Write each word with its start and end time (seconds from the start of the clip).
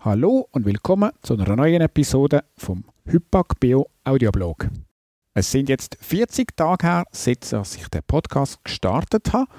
Hallo 0.00 0.46
und 0.52 0.64
willkommen 0.64 1.10
zu 1.22 1.34
einer 1.34 1.56
neuen 1.56 1.80
Episode 1.80 2.44
vom 2.56 2.84
Hypak 3.04 3.58
Bio 3.58 3.88
Audioblog. 4.04 4.68
Es 5.34 5.50
sind 5.50 5.68
jetzt 5.68 5.98
40 6.00 6.56
Tage 6.56 6.86
her, 6.86 7.04
seit 7.10 7.52
ich 7.52 7.88
den 7.88 8.04
Podcast 8.06 8.62
gestartet 8.62 9.32
habe 9.32 9.50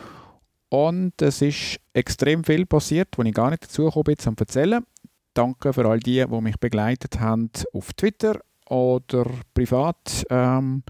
und 0.70 1.22
es 1.22 1.42
ist 1.42 1.82
extrem 1.92 2.46
viel 2.46 2.66
passiert, 2.66 3.10
wo 3.18 3.24
ich 3.24 3.34
gar 3.34 3.50
nicht 3.50 3.64
dazu 3.64 3.84
gekommen 3.84 4.18
zu 4.18 4.34
erzählen. 4.40 4.86
Danke 5.34 5.74
für 5.74 5.86
all 5.86 6.00
die, 6.00 6.26
die 6.26 6.42
mich 6.42 6.58
begleitet 6.58 7.20
haben 7.20 7.52
auf 7.74 7.92
Twitter 7.92 8.40
oder 8.70 9.26
privat 9.54 10.26
ähm, 10.30 10.84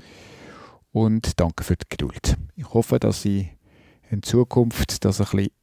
und 0.91 1.39
danke 1.39 1.63
für 1.63 1.75
die 1.75 1.89
Geduld. 1.89 2.37
Ich 2.55 2.71
hoffe, 2.71 2.99
dass 2.99 3.25
ich 3.25 3.47
in 4.11 4.21
Zukunft 4.21 5.03
das 5.03 5.19
ein 5.19 5.25
bisschen 5.25 5.58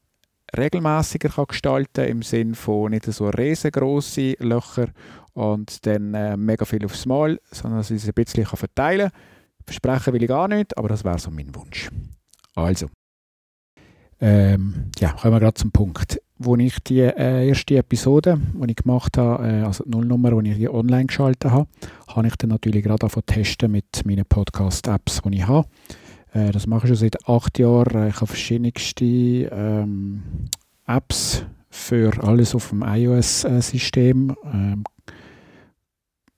regelmäßiger 0.56 1.28
kann 1.28 1.46
gestalten 1.48 2.06
im 2.06 2.22
Sinne 2.22 2.54
von 2.54 2.90
nicht 2.90 3.04
so 3.04 3.28
riesengroße 3.28 4.36
Löcher 4.40 4.88
und 5.34 5.84
dann 5.86 6.14
äh, 6.14 6.36
mega 6.36 6.64
viel 6.64 6.84
aufs 6.84 7.06
Mal, 7.06 7.38
sondern 7.50 7.80
dass 7.80 7.90
ich 7.90 8.02
es 8.02 8.08
ein 8.08 8.14
bisschen 8.14 8.44
kann 8.44 8.58
verteilen 8.58 9.10
kann. 9.10 9.20
Versprechen 9.64 10.12
will 10.12 10.22
ich 10.22 10.28
gar 10.28 10.48
nicht, 10.48 10.76
aber 10.78 10.88
das 10.88 11.04
wäre 11.04 11.18
so 11.18 11.30
mein 11.30 11.54
Wunsch. 11.54 11.90
Also, 12.54 12.86
ähm, 14.20 14.90
ja, 14.98 15.12
kommen 15.12 15.34
wir 15.34 15.40
gerade 15.40 15.54
zum 15.54 15.72
Punkt. 15.72 16.20
Wo 16.38 16.56
ich 16.56 16.78
die 16.80 17.00
äh, 17.00 17.48
erste 17.48 17.76
Episode, 17.78 18.38
die 18.38 18.70
ich 18.70 18.76
gemacht 18.76 19.16
habe, 19.18 19.46
äh, 19.46 19.62
also 19.62 19.84
die 19.84 19.90
Nullnummer, 19.90 20.42
die 20.42 20.50
ich 20.50 20.56
hier 20.56 20.72
online 20.72 21.06
geschaltet 21.06 21.50
habe, 21.50 21.66
habe 22.08 22.26
ich 22.26 22.36
dann 22.36 22.50
natürlich 22.50 22.84
gerade 22.84 23.00
davon 23.00 23.24
testen 23.24 23.72
mit 23.72 24.04
meinen 24.04 24.24
Podcast-Apps, 24.24 25.22
die 25.22 25.36
ich 25.36 25.46
habe. 25.46 25.68
Äh, 26.36 26.52
das 26.52 26.66
mache 26.66 26.86
ich 26.86 26.88
schon 26.88 26.96
seit 26.96 27.28
acht 27.28 27.58
Jahren. 27.58 28.08
Ich 28.08 28.16
habe 28.16 28.26
verschiedenste 28.26 29.04
ähm, 29.04 30.22
Apps 30.86 31.44
für 31.70 32.12
alles 32.22 32.54
auf 32.54 32.68
dem 32.68 32.82
iOS-System. 32.82 34.36
Ähm, 34.44 34.84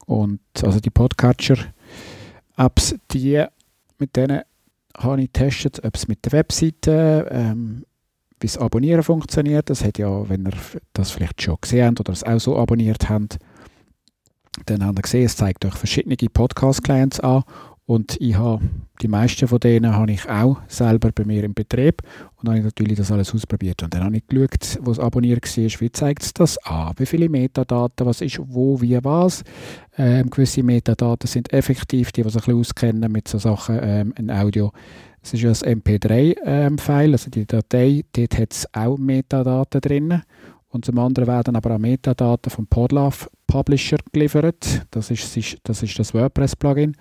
und 0.07 0.41
also 0.63 0.81
die 0.81 0.91
Podcatcher-Apps, 0.91 2.95
die 3.11 3.45
mit 3.99 4.17
denen 4.17 4.43
habe 4.97 5.21
ich 5.21 5.33
getestet, 5.33 5.85
ob 5.85 5.97
es 5.97 6.09
mit 6.09 6.25
der 6.25 6.33
Webseite, 6.33 7.29
ähm, 7.31 7.85
wie 8.41 8.47
das 8.47 8.57
Abonnieren 8.57 9.03
funktioniert. 9.03 9.69
Das 9.69 9.85
hat 9.85 9.99
ja, 9.99 10.29
wenn 10.29 10.47
ihr 10.47 10.55
das 10.93 11.11
vielleicht 11.11 11.43
schon 11.43 11.59
gesehen 11.61 11.89
habt 11.89 12.01
oder 12.01 12.13
es 12.13 12.23
auch 12.23 12.39
so 12.39 12.57
abonniert 12.57 13.09
habt, 13.09 13.39
dann 14.67 14.85
habt 14.85 14.99
ihr 14.99 15.03
gesehen, 15.03 15.27
es 15.27 15.37
zeigt 15.37 15.65
euch 15.65 15.75
verschiedene 15.75 16.17
Podcast-Clients 16.17 17.21
an 17.21 17.43
und 17.89 18.21
ich 18.21 18.37
habe 18.37 18.63
die 19.01 19.09
meisten 19.09 19.49
von 19.49 19.61
denen 19.61 19.97
habe 19.97 20.13
ich 20.13 20.29
auch 20.29 20.59
selber 20.69 21.11
bei 21.11 21.25
mir 21.25 21.43
im 21.43 21.55
Betrieb 21.55 22.03
und 22.37 22.47
dann 22.47 22.49
habe 22.49 22.59
ich 22.59 22.65
natürlich 22.67 22.99
das 22.99 23.11
alles 23.11 23.35
ausprobiert. 23.35 23.83
Und 23.83 23.95
dann 23.95 24.05
habe 24.05 24.19
ich 24.19 24.27
geschaut, 24.27 24.79
wo 24.83 24.91
es 24.91 24.99
abonniert 24.99 25.57
war, 25.57 25.81
wie 25.81 25.91
zeigt 25.93 26.23
es 26.23 26.35
das 26.35 26.59
an, 26.67 26.93
wie 26.99 27.07
viele 27.07 27.31
Metadaten, 27.31 28.07
was 28.07 28.21
ist 28.21 28.41
wo, 28.45 28.79
wie, 28.83 29.03
was. 29.03 29.43
Ähm, 29.97 30.29
gewisse 30.29 30.63
Metadaten 30.63 31.27
sind 31.27 31.51
effektiv, 31.51 32.13
die, 32.13 32.23
die 32.23 32.29
sich 32.29 32.43
ein 32.43 32.45
bisschen 32.45 32.61
auskennen 32.61 33.11
mit 33.11 33.27
so 33.27 33.39
Sachen 33.39 33.79
ähm, 33.81 34.13
in 34.19 34.31
Audio. 34.31 34.71
Es 35.23 35.33
ist 35.33 35.41
ja 35.41 35.49
ein 35.49 35.81
MP3-File, 35.81 37.07
ähm, 37.07 37.13
also 37.13 37.31
die 37.31 37.47
Datei, 37.47 38.05
dort 38.13 38.39
hat 38.39 38.53
es 38.53 38.75
auch 38.75 38.99
Metadaten 38.99 39.81
drin. 39.81 40.23
Und 40.69 40.85
zum 40.85 40.99
anderen 40.99 41.27
werden 41.27 41.57
aber 41.57 41.75
auch 41.75 41.79
Metadaten 41.79 42.51
vom 42.51 42.67
Podlove 42.67 43.31
Publisher 43.47 43.97
geliefert. 44.13 44.83
Das 44.91 45.11
ist 45.11 45.35
das, 45.63 45.83
ist 45.83 45.99
das 45.99 46.13
WordPress-Plugin. 46.13 46.95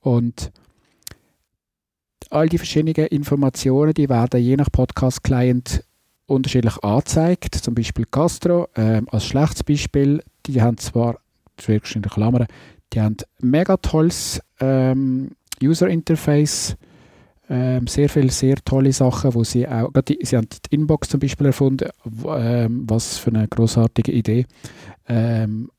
Und 0.00 0.52
all 2.30 2.48
die 2.48 2.58
verschiedenen 2.58 3.06
Informationen, 3.06 3.94
die 3.94 4.08
werden 4.08 4.40
je 4.40 4.56
nach 4.56 4.70
Podcast-Client 4.70 5.84
unterschiedlich 6.26 6.76
angezeigt. 6.82 7.54
Zum 7.54 7.74
Beispiel 7.74 8.06
Castro 8.10 8.68
ähm, 8.76 9.08
als 9.10 9.26
schlechtes 9.26 9.64
Beispiel. 9.64 10.22
Die 10.46 10.60
haben 10.62 10.78
zwar, 10.78 11.18
das 11.56 11.68
in 11.68 12.02
der 12.02 12.10
Klammer, 12.10 12.46
die 12.92 13.00
haben 13.00 13.16
ein 13.42 13.50
mega 13.50 13.76
tolles 13.76 14.40
ähm, 14.60 15.32
User-Interface, 15.62 16.76
ähm, 17.50 17.86
sehr 17.86 18.08
viele 18.08 18.30
sehr 18.30 18.56
tolle 18.56 18.92
Sachen, 18.92 19.34
wo 19.34 19.42
sie 19.42 19.66
auch, 19.66 19.90
die, 20.06 20.18
sie 20.22 20.36
haben 20.36 20.48
die 20.48 20.74
Inbox 20.74 21.08
zum 21.08 21.20
Beispiel 21.20 21.46
erfunden, 21.46 21.88
ähm, 22.26 22.84
was 22.86 23.18
für 23.18 23.30
eine 23.30 23.48
großartige 23.48 24.12
Idee. 24.12 24.46
Ähm, 25.08 25.70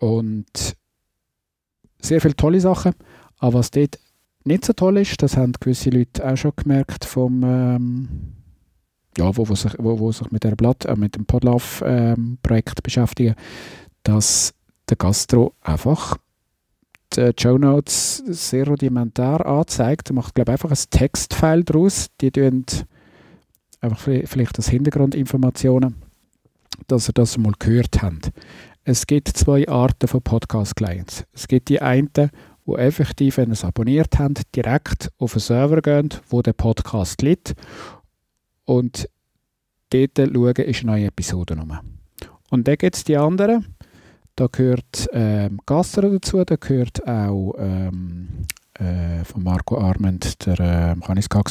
und 0.00 0.76
sehr 2.00 2.20
viele 2.20 2.36
tolle 2.36 2.60
Sachen. 2.60 2.92
Aber 3.38 3.58
was 3.58 3.70
dort 3.70 3.98
nicht 4.44 4.64
so 4.64 4.72
toll 4.72 4.98
ist, 4.98 5.22
das 5.22 5.36
haben 5.36 5.52
gewisse 5.52 5.90
Leute 5.90 6.26
auch 6.26 6.36
schon 6.36 6.52
gemerkt 6.56 7.04
vom 7.04 7.42
ähm, 7.42 8.08
ja, 9.18 9.36
wo, 9.36 9.48
wo, 9.48 9.54
sich, 9.54 9.72
wo, 9.78 9.98
wo 9.98 10.12
sich 10.12 10.30
mit, 10.30 10.44
der 10.44 10.56
Blatt, 10.56 10.84
äh, 10.84 10.94
mit 10.94 11.16
dem 11.16 11.26
Podlove-Projekt 11.26 12.78
ähm, 12.78 12.82
beschäftigen, 12.82 13.34
dass 14.02 14.54
der 14.88 14.96
Gastro 14.96 15.54
einfach 15.62 16.18
die 17.14 17.32
Show 17.40 17.56
Notes 17.56 18.22
sehr 18.26 18.66
rudimentär 18.66 19.46
anzeigt. 19.46 20.10
Er 20.10 20.14
macht, 20.14 20.34
glaube 20.34 20.52
einfach 20.52 20.70
ein 20.70 20.78
Textfile 20.90 21.64
daraus. 21.64 22.08
Die 22.20 22.30
tun 22.30 22.64
einfach 23.80 23.98
vielleicht 23.98 24.56
als 24.56 24.68
Hintergrundinformationen, 24.68 25.96
dass 26.88 27.08
ihr 27.08 27.12
das 27.12 27.38
mal 27.38 27.54
gehört 27.58 28.02
habt. 28.02 28.32
Es 28.84 29.06
gibt 29.06 29.28
zwei 29.28 29.68
Arten 29.68 30.08
von 30.08 30.22
Podcast-Clients. 30.22 31.24
Es 31.32 31.48
gibt 31.48 31.68
die 31.68 31.80
einen, 31.80 32.10
die 32.66 32.72
effektiv, 32.72 33.36
wenn 33.36 33.50
ihr 33.50 33.52
es 33.52 33.64
abonniert 33.64 34.18
habt, 34.18 34.54
direkt 34.54 35.10
auf 35.18 35.32
den 35.32 35.40
Server 35.40 35.80
gehen, 35.80 36.10
wo 36.28 36.42
der 36.42 36.52
Podcast 36.52 37.22
liegt 37.22 37.54
und 38.64 39.08
dort 39.92 40.18
schauen, 40.18 40.54
ist 40.56 40.82
eine 40.82 40.92
neue 40.92 41.06
Episode 41.06 41.56
rum. 41.56 41.78
Und 42.50 42.68
dann 42.68 42.76
gibt 42.76 42.96
es 42.96 43.04
die 43.04 43.16
anderen, 43.16 43.76
da 44.34 44.48
gehört 44.50 45.08
ähm, 45.12 45.60
Gasser 45.64 46.02
dazu, 46.02 46.44
da 46.44 46.56
gehört 46.56 47.06
auch 47.06 47.54
ähm, 47.58 48.28
äh, 48.74 49.24
von 49.24 49.42
Marco 49.42 49.78
Arment 49.78 50.44
der 50.46 50.60
äh, 50.60 50.94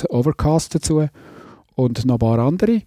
Overcast 0.09 0.75
dazu 0.75 1.07
und 1.75 2.05
noch 2.05 2.15
ein 2.15 2.19
paar 2.19 2.39
andere, 2.39 2.81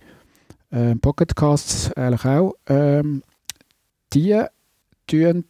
äh, 0.71 0.95
Pocketcasts 0.95 1.93
eigentlich 1.95 2.25
auch. 2.25 2.55
Ähm, 2.67 3.23
die 4.13 4.43
tun 5.07 5.45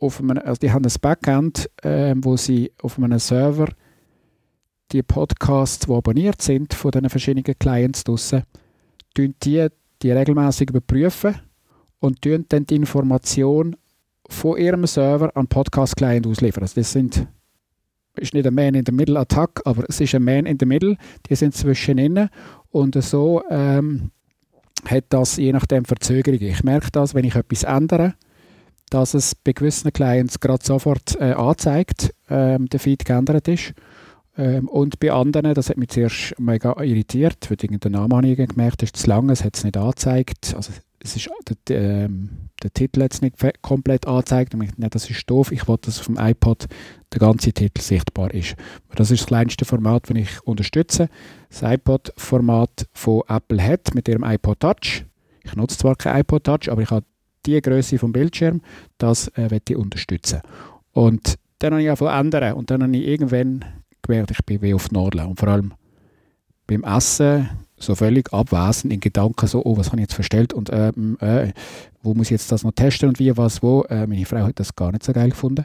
auf 0.00 0.20
einem, 0.20 0.38
also 0.38 0.58
die 0.58 0.72
haben 0.72 0.84
ein 0.84 0.92
Backend, 1.00 1.70
äh, 1.82 2.14
wo 2.16 2.36
sie 2.36 2.72
auf 2.82 2.98
einem 2.98 3.18
Server 3.18 3.68
die 4.92 5.02
Podcasts, 5.02 5.86
die 5.86 5.92
abonniert 5.92 6.42
sind 6.42 6.74
von 6.74 6.90
den 6.90 7.08
verschiedenen 7.08 7.58
Clients 7.58 8.02
draussen, 8.02 8.42
die, 9.16 9.68
die 10.02 10.10
regelmäßig 10.10 10.70
überprüfen 10.70 11.36
und 12.00 12.18
dann 12.24 12.66
die 12.66 12.74
Information 12.74 13.76
von 14.28 14.58
ihrem 14.58 14.86
Server 14.86 15.36
an 15.36 15.46
Podcast-Client 15.46 16.26
ausliefern. 16.26 16.62
Also 16.62 16.80
das 16.80 16.92
sind 16.92 17.26
ist 18.16 18.34
nicht 18.34 18.46
ein 18.46 18.54
Man 18.54 18.74
in 18.74 18.84
the 18.84 18.92
Middle 18.92 19.18
Attack, 19.18 19.62
aber 19.64 19.84
es 19.88 20.00
ist 20.00 20.14
ein 20.14 20.24
Man 20.24 20.46
in 20.46 20.58
the 20.58 20.66
Middle. 20.66 20.96
Die 21.28 21.34
sind 21.34 21.54
zwischenin 21.54 22.28
und 22.70 23.02
so 23.02 23.42
ähm, 23.50 24.10
hat 24.86 25.04
das 25.10 25.36
je 25.36 25.52
nachdem 25.52 25.84
Verzögerungen. 25.84 26.48
Ich 26.48 26.64
merke 26.64 26.90
das, 26.92 27.14
wenn 27.14 27.24
ich 27.24 27.34
etwas 27.34 27.62
ändere, 27.62 28.14
dass 28.90 29.14
es 29.14 29.34
bei 29.34 29.52
gewissen 29.52 29.92
Clients 29.92 30.40
gerade 30.40 30.64
sofort 30.64 31.16
äh, 31.20 31.32
anzeigt, 31.32 32.14
ähm, 32.28 32.68
der 32.68 32.80
Feed 32.80 33.04
geändert 33.04 33.48
ist. 33.48 33.72
Ähm, 34.36 34.68
und 34.68 35.00
bei 35.00 35.12
anderen, 35.12 35.54
das 35.54 35.70
hat 35.70 35.76
mich 35.76 35.88
zuerst 35.88 36.34
mega 36.38 36.80
irritiert, 36.82 37.50
weil 37.50 37.58
irgendein 37.60 37.92
Name 37.92 38.16
habe 38.16 38.28
ich 38.28 38.48
gemerkt, 38.48 38.82
ist 38.82 38.96
zu 38.96 39.08
lang, 39.08 39.30
es 39.30 39.44
hat 39.44 39.56
es 39.56 39.64
nicht 39.64 39.76
angezeigt. 39.76 40.54
Also 40.54 40.72
es 41.02 41.16
ist, 41.16 41.30
der, 41.68 41.80
ähm, 41.80 42.50
der 42.62 42.72
Titel 42.72 43.02
hat 43.02 43.14
es 43.14 43.22
nicht 43.22 43.36
komplett 43.62 44.06
angezeigt. 44.06 44.54
Und 44.54 44.62
ich 44.62 44.70
dachte, 44.72 44.90
das 44.90 45.08
ist 45.08 45.28
doof, 45.28 45.50
ich 45.50 45.66
wollte, 45.66 45.86
dass 45.86 46.00
auf 46.00 46.06
dem 46.06 46.18
iPod 46.18 46.66
der 47.12 47.20
ganze 47.20 47.52
Titel 47.52 47.80
sichtbar 47.80 48.32
ist. 48.34 48.54
Das 48.94 49.10
ist 49.10 49.20
das 49.20 49.26
kleinste 49.26 49.64
Format, 49.64 50.10
das 50.10 50.16
ich 50.16 50.42
unterstütze. 50.42 51.08
Das 51.48 51.62
iPod-Format 51.62 52.86
von 52.92 53.22
Apple 53.28 53.62
hat 53.62 53.94
mit 53.94 54.08
ihrem 54.08 54.24
iPod 54.24 54.60
Touch. 54.60 55.04
Ich 55.42 55.56
nutze 55.56 55.78
zwar 55.78 55.96
kein 55.96 56.20
iPod 56.20 56.44
Touch, 56.44 56.70
aber 56.70 56.82
ich 56.82 56.90
habe 56.90 57.06
die 57.46 57.60
Größe 57.60 57.98
vom 57.98 58.12
Bildschirm, 58.12 58.60
das 58.98 59.28
äh, 59.28 59.48
ich 59.68 59.76
unterstützen. 59.76 60.40
Und 60.92 61.36
dann 61.58 61.72
habe 61.72 61.82
ich 61.82 61.90
einfach 61.90 62.18
ändern 62.18 62.54
und 62.54 62.70
dann 62.70 62.82
habe 62.82 62.96
ich 62.96 63.06
irgendwann 63.06 63.64
gemerkt, 64.02 64.30
ich 64.30 64.44
bin 64.44 64.62
wie 64.62 64.74
auf 64.74 64.90
Nordle 64.90 65.26
und 65.26 65.38
vor 65.38 65.48
allem 65.48 65.72
beim 66.66 66.84
Essen 66.84 67.48
so 67.76 67.94
völlig 67.94 68.32
abwesend 68.32 68.92
in 68.92 69.00
Gedanken 69.00 69.46
so, 69.46 69.64
oh, 69.64 69.76
was 69.76 69.88
habe 69.88 69.96
ich 69.98 70.02
jetzt 70.02 70.14
verstellt 70.14 70.52
und 70.52 70.70
äh, 70.70 70.88
äh, 70.88 71.52
wo 72.02 72.14
muss 72.14 72.26
ich 72.26 72.32
jetzt 72.32 72.52
das 72.52 72.62
noch 72.62 72.72
testen 72.72 73.08
und 73.08 73.18
wie, 73.18 73.36
was, 73.36 73.62
wo. 73.62 73.82
Äh, 73.84 74.06
meine 74.06 74.26
Frau 74.26 74.40
hat 74.40 74.60
das 74.60 74.76
gar 74.76 74.92
nicht 74.92 75.02
so 75.02 75.12
geil 75.12 75.30
gefunden. 75.30 75.64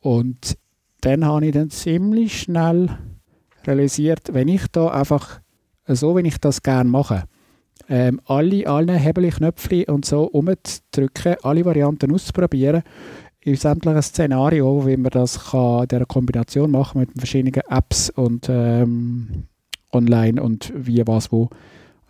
Und 0.00 0.56
dann 1.00 1.24
habe 1.24 1.46
ich 1.46 1.52
dann 1.52 1.70
ziemlich 1.70 2.40
schnell 2.40 2.90
realisiert, 3.66 4.32
wenn 4.32 4.48
ich 4.48 4.66
da 4.72 4.88
einfach 4.88 5.40
so, 5.86 6.16
wie 6.16 6.26
ich 6.26 6.38
das 6.38 6.62
gerne 6.62 6.90
mache, 6.90 7.24
ähm, 7.88 8.20
alle, 8.26 8.66
alle 8.66 8.94
Hebelknöpfe 8.94 9.86
und 9.86 10.04
so 10.04 10.24
umzudrücken, 10.24 11.36
alle 11.42 11.64
Varianten 11.64 12.12
auszuprobieren, 12.12 12.82
in 13.40 13.56
sämtlichen 13.56 14.02
Szenarien, 14.02 14.86
wie 14.86 14.96
man 14.96 15.10
das 15.10 15.50
kann, 15.50 15.82
in 15.82 15.88
dieser 15.88 16.06
Kombination 16.06 16.70
machen 16.70 17.00
mit 17.00 17.10
verschiedenen 17.16 17.62
Apps 17.68 18.10
und 18.10 18.48
ähm, 18.50 19.44
online 19.92 20.42
und 20.42 20.72
wie, 20.74 21.06
was, 21.06 21.32
wo. 21.32 21.48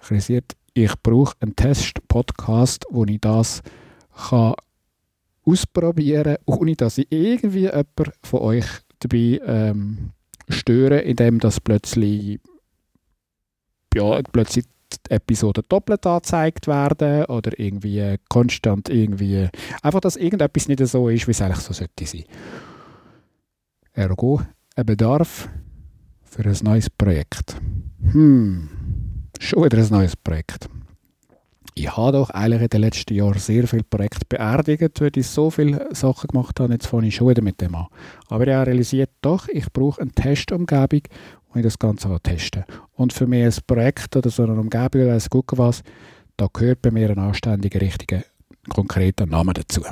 Realisiert, 0.08 0.56
ich 0.74 0.92
brauche 1.02 1.34
einen 1.40 1.56
Test-Podcast, 1.56 2.86
wo 2.90 3.04
ich 3.04 3.20
das 3.20 3.62
kann 4.30 4.54
ausprobieren, 5.44 6.36
ohne 6.46 6.76
dass 6.76 6.98
ich 6.98 7.06
irgendwie 7.10 7.62
jemand 7.62 7.88
von 8.22 8.40
euch 8.40 8.66
dabei 9.00 9.40
ähm, 9.44 10.10
störe, 10.48 11.00
indem 11.00 11.40
das 11.40 11.60
plötzlich, 11.60 12.40
ja, 13.94 14.20
plötzlich 14.22 14.66
Episoden 15.08 15.64
doppelt 15.68 16.06
angezeigt 16.06 16.66
werden 16.66 17.24
oder 17.26 17.58
irgendwie 17.58 18.16
konstant 18.28 18.88
irgendwie, 18.88 19.48
einfach, 19.82 20.00
dass 20.00 20.16
irgendetwas 20.16 20.68
nicht 20.68 20.86
so 20.86 21.08
ist, 21.08 21.26
wie 21.26 21.32
es 21.32 21.42
eigentlich 21.42 21.58
so 21.58 21.72
sollte 21.72 22.06
sein. 22.06 22.24
Ergo, 23.92 24.40
ein 24.76 24.86
Bedarf 24.86 25.48
für 26.22 26.44
ein 26.44 26.56
neues 26.62 26.88
Projekt. 26.90 27.56
Hm, 28.12 28.68
schon 29.40 29.64
wieder 29.64 29.78
ein 29.78 29.88
neues 29.90 30.16
Projekt. 30.16 30.68
Ich 31.78 31.96
habe 31.96 32.10
doch 32.10 32.30
eigentlich 32.30 32.62
in 32.62 32.68
den 32.70 32.80
letzten 32.80 33.14
Jahren 33.14 33.38
sehr 33.38 33.68
viele 33.68 33.84
Projekte 33.84 34.26
beerdigt, 34.28 35.00
weil 35.00 35.12
ich 35.14 35.28
so 35.28 35.48
viele 35.48 35.88
Sachen 35.94 36.26
gemacht 36.26 36.58
habe. 36.58 36.72
Jetzt 36.72 36.88
fange 36.88 37.06
ich 37.06 37.14
schon 37.14 37.28
wieder 37.28 37.40
mit 37.40 37.60
dem 37.60 37.76
an. 37.76 37.86
Aber 38.28 38.48
ich 38.48 38.52
habe 38.52 38.66
realisiert, 38.66 39.10
doch, 39.22 39.46
ich 39.46 39.72
brauche 39.72 40.00
eine 40.00 40.10
Testumgebung, 40.10 41.02
wo 41.48 41.58
ich 41.58 41.62
das 41.62 41.78
Ganze 41.78 42.18
testen. 42.20 42.64
Und 42.94 43.12
für 43.12 43.28
mich 43.28 43.44
ein 43.44 43.62
Projekt 43.64 44.16
oder 44.16 44.28
so 44.28 44.42
eine 44.42 44.54
Umgebung 44.54 45.02
oder 45.02 45.14
ein 45.14 45.22
gucken 45.30 45.58
was, 45.58 45.84
da 46.36 46.48
gehört 46.52 46.82
bei 46.82 46.90
mir 46.90 47.10
ein 47.10 47.18
anständiger, 47.18 47.80
richtiger, 47.80 48.24
konkreter 48.68 49.26
Name 49.26 49.52
dazu. 49.52 49.82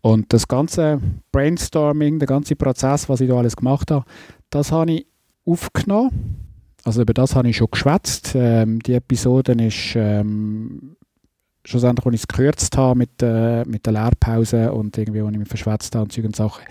Und 0.00 0.32
das 0.32 0.48
ganze 0.48 0.98
Brainstorming, 1.30 2.18
der 2.18 2.26
ganze 2.26 2.56
Prozess, 2.56 3.06
was 3.06 3.20
ich 3.20 3.28
da 3.28 3.36
alles 3.36 3.54
gemacht 3.54 3.90
habe, 3.90 4.06
das 4.48 4.72
habe 4.72 4.92
ich 4.92 5.06
aufgenommen. 5.44 6.51
Also 6.84 7.02
über 7.02 7.14
das 7.14 7.36
habe 7.36 7.48
ich 7.48 7.56
schon 7.56 7.68
geschwätzt. 7.70 8.32
Ähm, 8.34 8.80
die 8.80 8.94
Episode 8.94 9.52
ist 9.52 9.94
ähm, 9.94 10.96
schlussendlich, 11.64 12.06
als 12.06 12.14
ich 12.14 12.20
es 12.22 12.28
gekürzt 12.28 12.76
habe 12.76 12.98
mit, 12.98 13.22
äh, 13.22 13.64
mit 13.64 13.86
der 13.86 13.92
Lehrpause 13.92 14.72
und 14.72 14.98
irgendwie, 14.98 15.22
wo 15.22 15.28
ich 15.28 15.38
mich 15.38 15.48
verschwätzt 15.48 15.94
habe 15.94 16.04
und 16.04 16.12
solche 16.12 16.34
Sachen. 16.34 16.64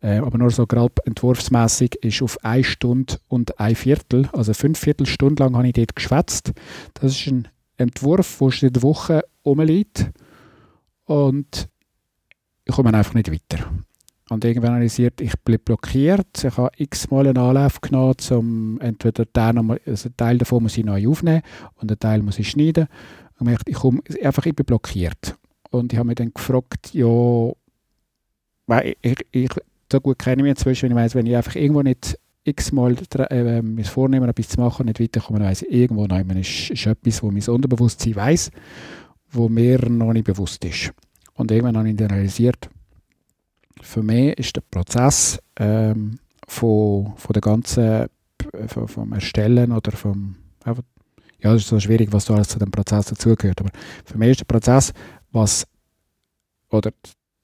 Äh, 0.00 0.18
aber 0.18 0.38
nur 0.38 0.50
so 0.50 0.66
grob 0.66 1.00
entwurfsmässig 1.04 1.96
ist 1.96 2.22
auf 2.22 2.42
eine 2.44 2.64
Stunde 2.64 3.16
und 3.28 3.58
ein 3.58 3.74
Viertel, 3.74 4.28
also 4.32 4.54
fünf 4.54 4.78
Viertelstunden 4.78 5.44
lang 5.44 5.56
habe 5.56 5.66
ich 5.66 5.74
dort 5.74 5.96
geschwätzt. 5.96 6.52
Das 6.94 7.12
ist 7.12 7.26
ein 7.26 7.48
Entwurf, 7.76 8.38
der 8.38 8.62
in 8.62 8.72
der 8.72 8.82
Woche 8.82 9.24
rumliegt 9.44 10.10
und 11.04 11.68
ich 12.64 12.74
komme 12.74 12.94
einfach 12.94 13.14
nicht 13.14 13.30
weiter. 13.32 13.64
Und 14.28 14.44
irgendwann 14.44 14.74
realisiert, 14.74 15.20
ich 15.20 15.34
bin 15.44 15.58
blockiert. 15.64 16.44
Ich 16.44 16.56
habe 16.56 16.70
x-mal 16.76 17.28
einen 17.28 17.38
Anlauf 17.38 17.80
genommen, 17.80 18.16
um 18.30 18.80
entweder 18.80 19.24
den 19.24 19.78
also 19.86 20.08
einen 20.08 20.16
Teil 20.16 20.38
davon 20.38 20.64
muss 20.64 20.76
ich 20.76 20.84
neu 20.84 21.08
aufnehmen 21.08 21.42
und 21.76 21.90
einen 21.90 21.98
Teil 21.98 22.22
muss 22.22 22.38
ich 22.38 22.50
schneiden. 22.50 22.88
Und 23.38 23.50
ich, 23.50 23.58
ich, 23.66 23.74
komme, 23.74 24.00
einfach, 24.22 24.46
ich 24.46 24.56
bin 24.56 24.66
blockiert. 24.66 25.36
Und 25.70 25.92
ich 25.92 25.98
habe 25.98 26.08
mich 26.08 26.16
dann 26.16 26.32
gefragt, 26.34 26.92
ja, 26.92 27.52
ich, 29.02 29.16
ich, 29.30 29.50
so 29.92 30.00
gut 30.00 30.18
kenne 30.18 30.36
ich 30.36 30.42
mich 30.42 30.50
inzwischen, 30.50 30.88
wenn 30.88 30.96
ich 30.96 31.02
weiss, 31.04 31.14
wenn 31.14 31.26
ich 31.26 31.36
einfach 31.36 31.54
irgendwo 31.54 31.82
nicht 31.82 32.18
x-mal 32.42 32.96
äh, 33.30 33.62
mir 33.62 33.84
vornehme, 33.84 34.28
etwas 34.28 34.48
zu 34.48 34.60
machen 34.60 34.86
nicht 34.86 35.00
weiterkomme, 35.00 35.38
dann 35.38 35.48
weiss 35.48 35.62
ich, 35.62 35.70
irgendwo 35.70 36.06
nein, 36.06 36.28
ist, 36.30 36.70
ist 36.70 36.86
etwas, 36.86 37.22
wo 37.22 37.30
mein 37.30 37.42
Unterbewusstsein 37.42 38.16
weiss, 38.16 38.50
wo 39.30 39.48
mir 39.48 39.88
noch 39.88 40.12
nicht 40.12 40.26
bewusst 40.26 40.64
ist. 40.64 40.92
Und 41.34 41.50
irgendwann 41.50 41.76
habe 41.76 41.88
ich 41.88 41.96
dann 41.96 42.10
realisiert, 42.10 42.70
für 43.80 44.02
mich 44.02 44.38
ist 44.38 44.56
der 44.56 44.62
Prozess 44.62 45.38
ähm, 45.56 46.18
von, 46.46 47.14
von 47.16 47.32
der 47.32 47.42
ganzen 47.42 48.06
von, 48.68 48.88
vom 48.88 49.12
Erstellen 49.12 49.72
oder 49.72 49.92
vom 49.92 50.36
ja, 51.42 51.54
es 51.54 51.62
ist 51.62 51.68
so 51.68 51.78
schwierig, 51.78 52.12
was 52.12 52.24
da 52.24 52.34
alles 52.34 52.48
zu 52.48 52.58
dem 52.58 52.70
Prozess 52.70 53.06
dazugehört, 53.06 53.60
aber 53.60 53.70
für 54.04 54.18
mich 54.18 54.30
ist 54.30 54.40
der 54.40 54.46
Prozess, 54.46 54.92
was 55.32 55.66
oder 56.70 56.90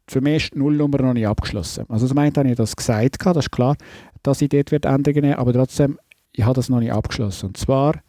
für 0.08 0.20
mich 0.20 0.44
ist 0.44 0.54
die 0.54 0.58
Nullnummer 0.58 0.98
noch 0.98 1.12
nicht 1.12 1.26
abgeschlossen. 1.26 1.84
Also 1.88 2.06
zum 2.06 2.18
einen 2.18 2.34
habe 2.34 2.50
ich 2.50 2.56
das 2.56 2.74
gesagt, 2.74 3.24
das 3.24 3.36
ist 3.36 3.52
klar, 3.52 3.76
dass 4.22 4.42
ich 4.42 4.48
dort 4.48 4.72
Änderungen 4.72 5.22
nehmen 5.22 5.34
aber 5.34 5.52
trotzdem, 5.52 5.98
ich 6.32 6.44
habe 6.44 6.54
das 6.54 6.68
noch 6.68 6.80
nicht 6.80 6.92
abgeschlossen. 6.92 7.46
Und 7.46 7.56
zwar 7.56 8.02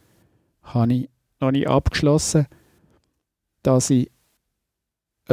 habe 0.63 0.93
ich 0.93 1.09
noch 1.39 1.51
nicht 1.51 1.67
abgeschlossen, 1.67 2.47
dass 3.61 3.89
ich 3.89 4.09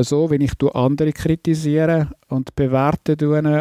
so, 0.05 0.31
wenn 0.31 0.41
ich 0.41 0.53
andere 0.75 1.13
kritisiere 1.13 2.09
und 2.29 2.55
bewerte 2.55 3.17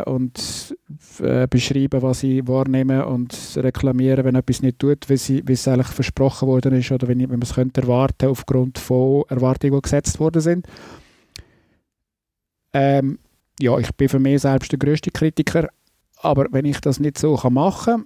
und 0.05 0.75
äh, 1.19 1.47
beschreibe, 1.47 2.01
was 2.01 2.23
ich 2.23 2.47
wahrnehme 2.47 3.05
und 3.05 3.35
reklamiere, 3.57 4.23
wenn 4.23 4.35
etwas 4.35 4.61
nicht 4.61 4.79
tut, 4.79 5.09
wie, 5.09 5.17
sie, 5.17 5.43
wie 5.45 5.53
es 5.53 5.67
eigentlich 5.67 5.87
versprochen 5.87 6.47
worden 6.47 6.73
ist 6.73 6.91
oder 6.91 7.07
wenn, 7.07 7.19
ich, 7.19 7.29
wenn 7.29 7.39
man 7.39 7.47
es 7.47 7.55
könnte 7.55 7.81
erwarten 7.81 8.29
aufgrund 8.29 8.77
von 8.79 9.23
Erwartungen, 9.29 9.75
die 9.75 9.81
gesetzt 9.81 10.19
worden 10.19 10.41
sind. 10.41 10.67
Ähm, 12.73 13.19
ja, 13.59 13.77
ich 13.77 13.91
bin 13.95 14.09
für 14.09 14.19
mich 14.19 14.41
selbst 14.41 14.71
der 14.71 14.79
größte 14.79 15.11
Kritiker, 15.11 15.67
aber 16.21 16.47
wenn 16.51 16.65
ich 16.65 16.79
das 16.81 16.99
nicht 16.99 17.17
so 17.17 17.37
machen 17.49 17.93
kann, 17.93 18.05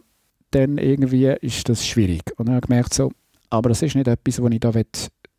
dann 0.52 0.78
irgendwie 0.78 1.28
ist 1.42 1.68
das 1.70 1.86
schwierig. 1.86 2.22
Und 2.38 2.48
dann 2.48 2.56
habe 2.56 2.66
ich 2.66 2.70
gemerkt, 2.70 2.94
so, 2.94 3.12
aber 3.50 3.70
das 3.70 3.82
ist 3.82 3.96
nicht 3.96 4.08
etwas, 4.08 4.42
was 4.42 4.52
ich 4.52 4.60
da 4.60 4.74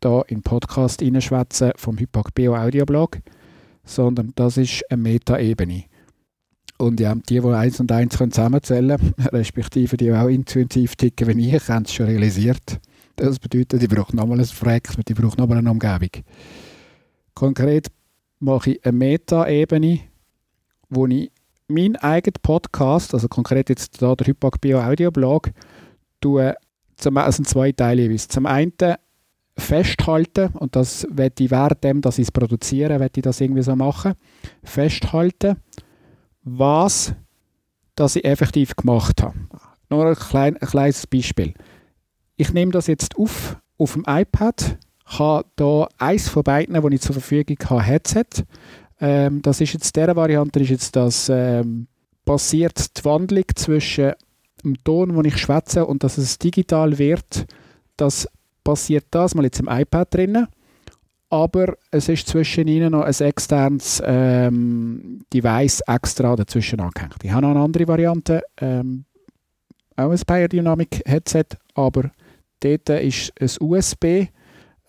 hier 0.05 0.23
in 0.27 0.41
Podcast 0.41 1.01
reinschwätzen 1.01 1.71
vom 1.75 1.97
Hypak 1.97 2.33
Bio 2.33 2.55
Audioblog, 2.55 3.19
sondern 3.83 4.33
das 4.35 4.57
ist 4.57 4.83
eine 4.89 5.01
Metaebene. 5.01 5.85
Und 6.77 6.99
ja, 6.99 7.15
die, 7.15 7.39
die 7.39 7.47
eins 7.47 7.79
und 7.79 7.91
eins 7.91 8.17
zusammenzählen 8.17 8.97
können, 8.97 9.13
respektive 9.31 9.97
die 9.97 10.11
auch 10.11 10.27
intuitiv 10.27 10.95
ticken 10.95 11.27
wie 11.27 11.55
ich, 11.55 11.69
haben 11.69 11.85
es 11.85 11.93
schon 11.93 12.07
realisiert. 12.07 12.79
Das 13.15 13.39
bedeutet, 13.39 13.81
ich 13.81 13.89
brauche 13.89 14.15
nochmal 14.15 14.39
ein 14.39 14.47
Projekt, 14.47 14.97
ich 15.07 15.15
brauche 15.15 15.37
nochmal 15.37 15.59
eine 15.59 15.71
Umgebung. 15.71 16.09
Konkret 17.33 17.87
mache 18.39 18.71
ich 18.71 18.85
eine 18.85 18.97
Meta-Ebene, 18.97 19.99
wo 20.89 21.07
ich 21.07 21.31
meinen 21.67 21.95
eigenen 21.95 22.41
Podcast, 22.41 23.13
also 23.13 23.27
konkret 23.27 23.69
jetzt 23.69 23.97
hier 23.99 24.15
der 24.15 24.27
Hypak 24.27 24.59
Bio 24.59 24.81
Audioblog, 24.81 25.51
tue, 26.19 26.55
zum, 26.97 27.17
also 27.17 27.43
zwei 27.43 27.71
Teile 27.71 28.03
jeweils. 28.03 28.27
Zum 28.27 28.45
einen 28.45 28.73
festhalten, 29.57 30.49
und 30.53 30.75
das 30.75 31.07
werde 31.09 31.43
ich 31.43 31.51
während 31.51 31.83
dem, 31.83 32.01
dass 32.01 32.17
ich 32.17 32.27
es 32.27 32.31
produziere, 32.31 32.99
werde 32.99 33.19
ich 33.19 33.23
das 33.23 33.41
irgendwie 33.41 33.63
so 33.63 33.75
machen, 33.75 34.13
festhalten, 34.63 35.57
was 36.43 37.13
das 37.95 38.15
ich 38.15 38.25
effektiv 38.25 38.75
gemacht 38.75 39.23
habe. 39.23 39.35
Nur 39.89 40.07
ein, 40.07 40.15
klein, 40.15 40.57
ein 40.57 40.67
kleines 40.67 41.07
Beispiel. 41.07 41.53
Ich 42.35 42.53
nehme 42.53 42.71
das 42.71 42.87
jetzt 42.87 43.17
auf, 43.17 43.57
auf 43.77 43.93
dem 43.93 44.03
iPad, 44.07 44.77
habe 45.05 45.47
hier 45.57 45.87
eins 45.97 46.27
von 46.27 46.43
beiden, 46.43 46.81
die 46.81 46.95
ich 46.95 47.01
zur 47.01 47.13
Verfügung 47.13 47.57
habe, 47.69 47.83
Headset. 47.83 48.43
Ähm, 48.99 49.41
das 49.41 49.61
ist 49.61 49.73
jetzt, 49.73 49.95
der 49.95 50.15
Variante 50.15 50.59
ist 50.59 50.69
jetzt 50.69 50.95
das, 50.95 51.29
ähm, 51.29 51.87
passiert 52.25 52.97
die 52.97 53.05
Wandlung 53.05 53.45
zwischen 53.55 54.13
dem 54.63 54.83
Ton, 54.83 55.15
den 55.15 55.25
ich 55.25 55.37
schwätze 55.37 55.85
und 55.85 56.03
dass 56.03 56.17
es 56.17 56.39
digital 56.39 56.97
wird, 56.97 57.45
das 57.97 58.27
passiert 58.65 59.05
das 59.11 59.33
mal 59.33 59.45
jetzt 59.45 59.61
im 59.61 59.69
iPad 59.69 60.13
drin, 60.13 60.47
aber 61.29 61.77
es 61.91 62.09
ist 62.09 62.27
zwischen 62.27 62.67
ihnen 62.67 62.91
noch 62.91 63.03
ein 63.03 63.13
externes 63.13 64.01
ähm, 64.05 65.21
Device 65.33 65.81
extra 65.87 66.35
dazwischen 66.35 66.81
angehängt. 66.81 67.23
Ich 67.23 67.31
habe 67.31 67.43
noch 67.43 67.51
eine 67.51 67.61
andere 67.61 67.87
Variante, 67.87 68.41
ähm, 68.59 69.05
auch 69.95 70.11
ein 70.11 70.19
Biodynamic 70.27 71.01
Headset, 71.05 71.45
aber 71.73 72.11
dort 72.59 72.89
ist 72.89 73.31
ein 73.39 73.49
USB 73.61 74.27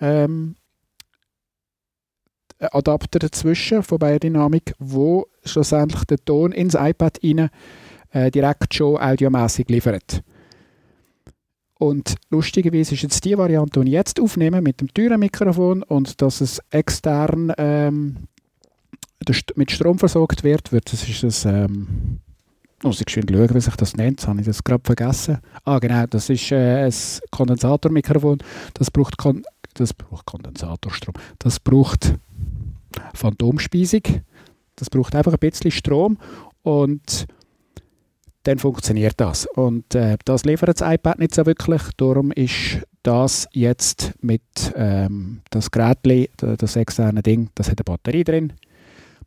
ähm, 0.01 0.57
Adapter 2.59 3.19
dazwischen 3.19 3.83
von 3.83 3.99
Biodynamic, 3.99 4.75
wo 4.79 5.27
schlussendlich 5.45 6.05
den 6.05 6.25
Ton 6.25 6.53
ins 6.53 6.75
iPad 6.75 7.19
rein 7.23 7.51
äh, 8.11 8.31
direkt 8.31 8.75
schon 8.75 8.97
audiomäßig 8.97 9.69
liefert. 9.69 10.23
Und 11.79 12.15
lustigerweise 12.31 12.95
ist 12.95 13.03
jetzt 13.03 13.25
die 13.25 13.37
Variante, 13.37 13.81
die 13.81 13.89
ich 13.89 13.93
jetzt 13.93 14.21
aufnehme, 14.21 14.63
mit 14.63 14.81
dem 14.81 14.93
teuren 14.93 15.21
Mikrofon 15.21 15.83
und 15.83 16.23
dass 16.23 16.41
es 16.41 16.61
extern 16.71 17.53
ähm, 17.59 18.17
mit 19.57 19.71
Strom 19.71 19.99
versorgt 19.99 20.45
wird, 20.45 20.73
wird 20.73 20.93
das 20.93 21.07
ist 21.09 21.23
das, 21.23 21.45
ähm, 21.45 22.21
muss 22.83 23.01
ich 23.01 23.11
schön 23.11 23.29
schauen, 23.29 23.55
wie 23.55 23.61
sich 23.61 23.77
das 23.77 23.97
nennt, 23.97 24.21
das 24.21 24.29
habe 24.29 24.41
ich 24.41 24.47
das 24.47 24.65
gerade 24.65 24.85
vergessen. 24.85 25.39
Ah 25.65 25.79
genau, 25.79 26.07
das 26.07 26.31
ist 26.31 26.51
äh, 26.53 26.87
ein 26.87 26.95
Kondensatormikrofon, 27.31 28.39
das 28.75 28.91
braucht, 28.91 29.19
Kon 29.19 29.43
das 29.75 29.93
braucht 29.93 30.25
Kondensatorstrom, 30.25 31.15
das 31.39 31.61
braucht 31.61 32.15
Phantomspeisung, 33.15 34.03
das 34.77 34.89
braucht 34.89 35.15
einfach 35.15 35.33
ein 35.33 35.39
bisschen 35.39 35.71
Strom. 35.71 36.17
Und 36.63 37.27
dann 38.47 38.59
funktioniert 38.59 39.15
das. 39.17 39.47
Und 39.47 39.95
äh, 39.95 40.17
das 40.25 40.45
liefert 40.45 40.81
das 40.81 40.89
iPad 40.89 41.19
nicht 41.19 41.35
so 41.35 41.45
wirklich. 41.47 41.83
Darum 41.97 42.31
ist 42.33 42.81
das 43.03 43.49
jetzt 43.53 44.15
mit 44.21 44.43
ähm, 44.77 45.41
das 45.51 45.71
Gerät, 45.71 45.99
das 46.37 46.77
externe 46.77 47.23
Ding, 47.23 47.51
das 47.55 47.71
hat 47.71 47.79
eine 47.79 47.85
Batterie 47.85 48.25
drin. 48.25 48.53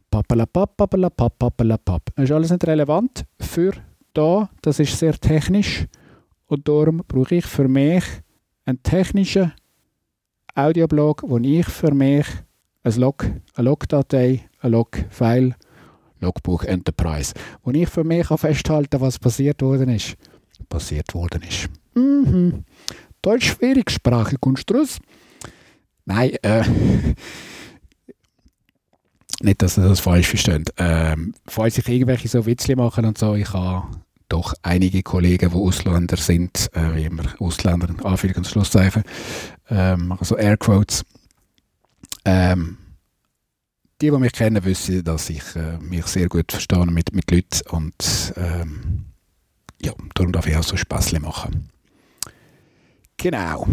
Pappalapapp, 0.10 0.76
pappalapapp, 0.76 1.38
pappalapapp. 1.38 2.02
Das 2.16 2.26
ist 2.26 2.32
alles 2.32 2.52
nicht 2.52 2.66
relevant 2.66 3.26
für 3.40 3.74
da. 4.14 4.50
Das 4.62 4.80
ist 4.80 4.98
sehr 4.98 5.14
technisch. 5.14 5.86
Und 6.48 6.68
darum 6.68 7.04
brauche 7.08 7.36
ich 7.36 7.46
für 7.46 7.68
mich 7.68 8.04
einen 8.66 8.82
technischen 8.82 9.52
Audioblog, 10.56 11.24
wo 11.28 11.38
ich 11.38 11.68
für 11.68 11.94
mich 11.94 12.26
ein 12.84 12.94
Log, 12.94 13.26
eine 13.56 13.66
Logdatei, 13.66 14.50
ein 14.62 14.72
Logfile, 14.72 15.56
Logbuch 16.20 16.64
Enterprise, 16.64 17.34
wo 17.64 17.72
ich 17.72 17.90
für 17.90 18.04
mich 18.04 18.28
festhalten 18.28 18.90
kann, 18.90 19.02
was 19.02 19.20
passiert 19.20 19.62
worden 19.62 19.90
ist. 19.90 20.16
Passiert 20.68 21.14
worden 21.14 21.42
ist. 21.44 21.70
Mhm. 21.96 22.66
Deutsch 23.22 23.52
schwierig, 23.52 23.92
Sprache 23.92 24.36
raus. 24.42 25.00
Nein, 26.06 26.32
äh, 26.42 26.64
nicht, 29.42 29.62
dass 29.62 29.78
ihr 29.78 29.88
das 29.88 30.00
falsch 30.00 30.28
versteht. 30.28 30.74
Ähm, 30.78 31.34
falls 31.48 31.78
ich 31.78 31.88
irgendwelche 31.88 32.28
so 32.28 32.46
Witzli 32.46 32.76
machen 32.76 33.06
und 33.06 33.18
so, 33.18 33.36
ich 33.36 33.54
habe 33.54 33.88
doch 34.30 34.54
einige 34.62 35.04
Kollegen, 35.04 35.50
die 35.50 35.56
Ausländer 35.56 36.18
sind, 36.18 36.70
äh, 36.74 36.96
wie 36.96 37.06
immer 37.06 37.24
Ausländer, 37.40 37.88
Anführungs- 38.04 38.38
und 38.38 38.48
Schlusszeichen, 38.48 39.04
ähm, 39.70 40.12
also 40.14 40.38
Airquotes. 40.38 41.04
Ähm, 42.26 42.78
die, 44.02 44.12
die 44.12 44.18
mich 44.18 44.32
kennen, 44.32 44.64
wissen, 44.64 45.04
dass 45.04 45.30
ich 45.30 45.56
äh, 45.56 45.78
mich 45.80 46.06
sehr 46.08 46.30
gut 46.30 46.52
verstehe 46.52 46.86
mit, 46.86 47.14
mit 47.14 47.30
Leuten 47.32 47.70
und 47.72 48.34
ähm, 48.38 49.06
ja, 49.82 49.94
darum 50.14 50.32
darf 50.32 50.48
ich 50.48 50.56
auch 50.56 50.64
so 50.64 50.78
Späßchen 50.78 51.22
machen. 51.22 51.70
Genau. 53.18 53.68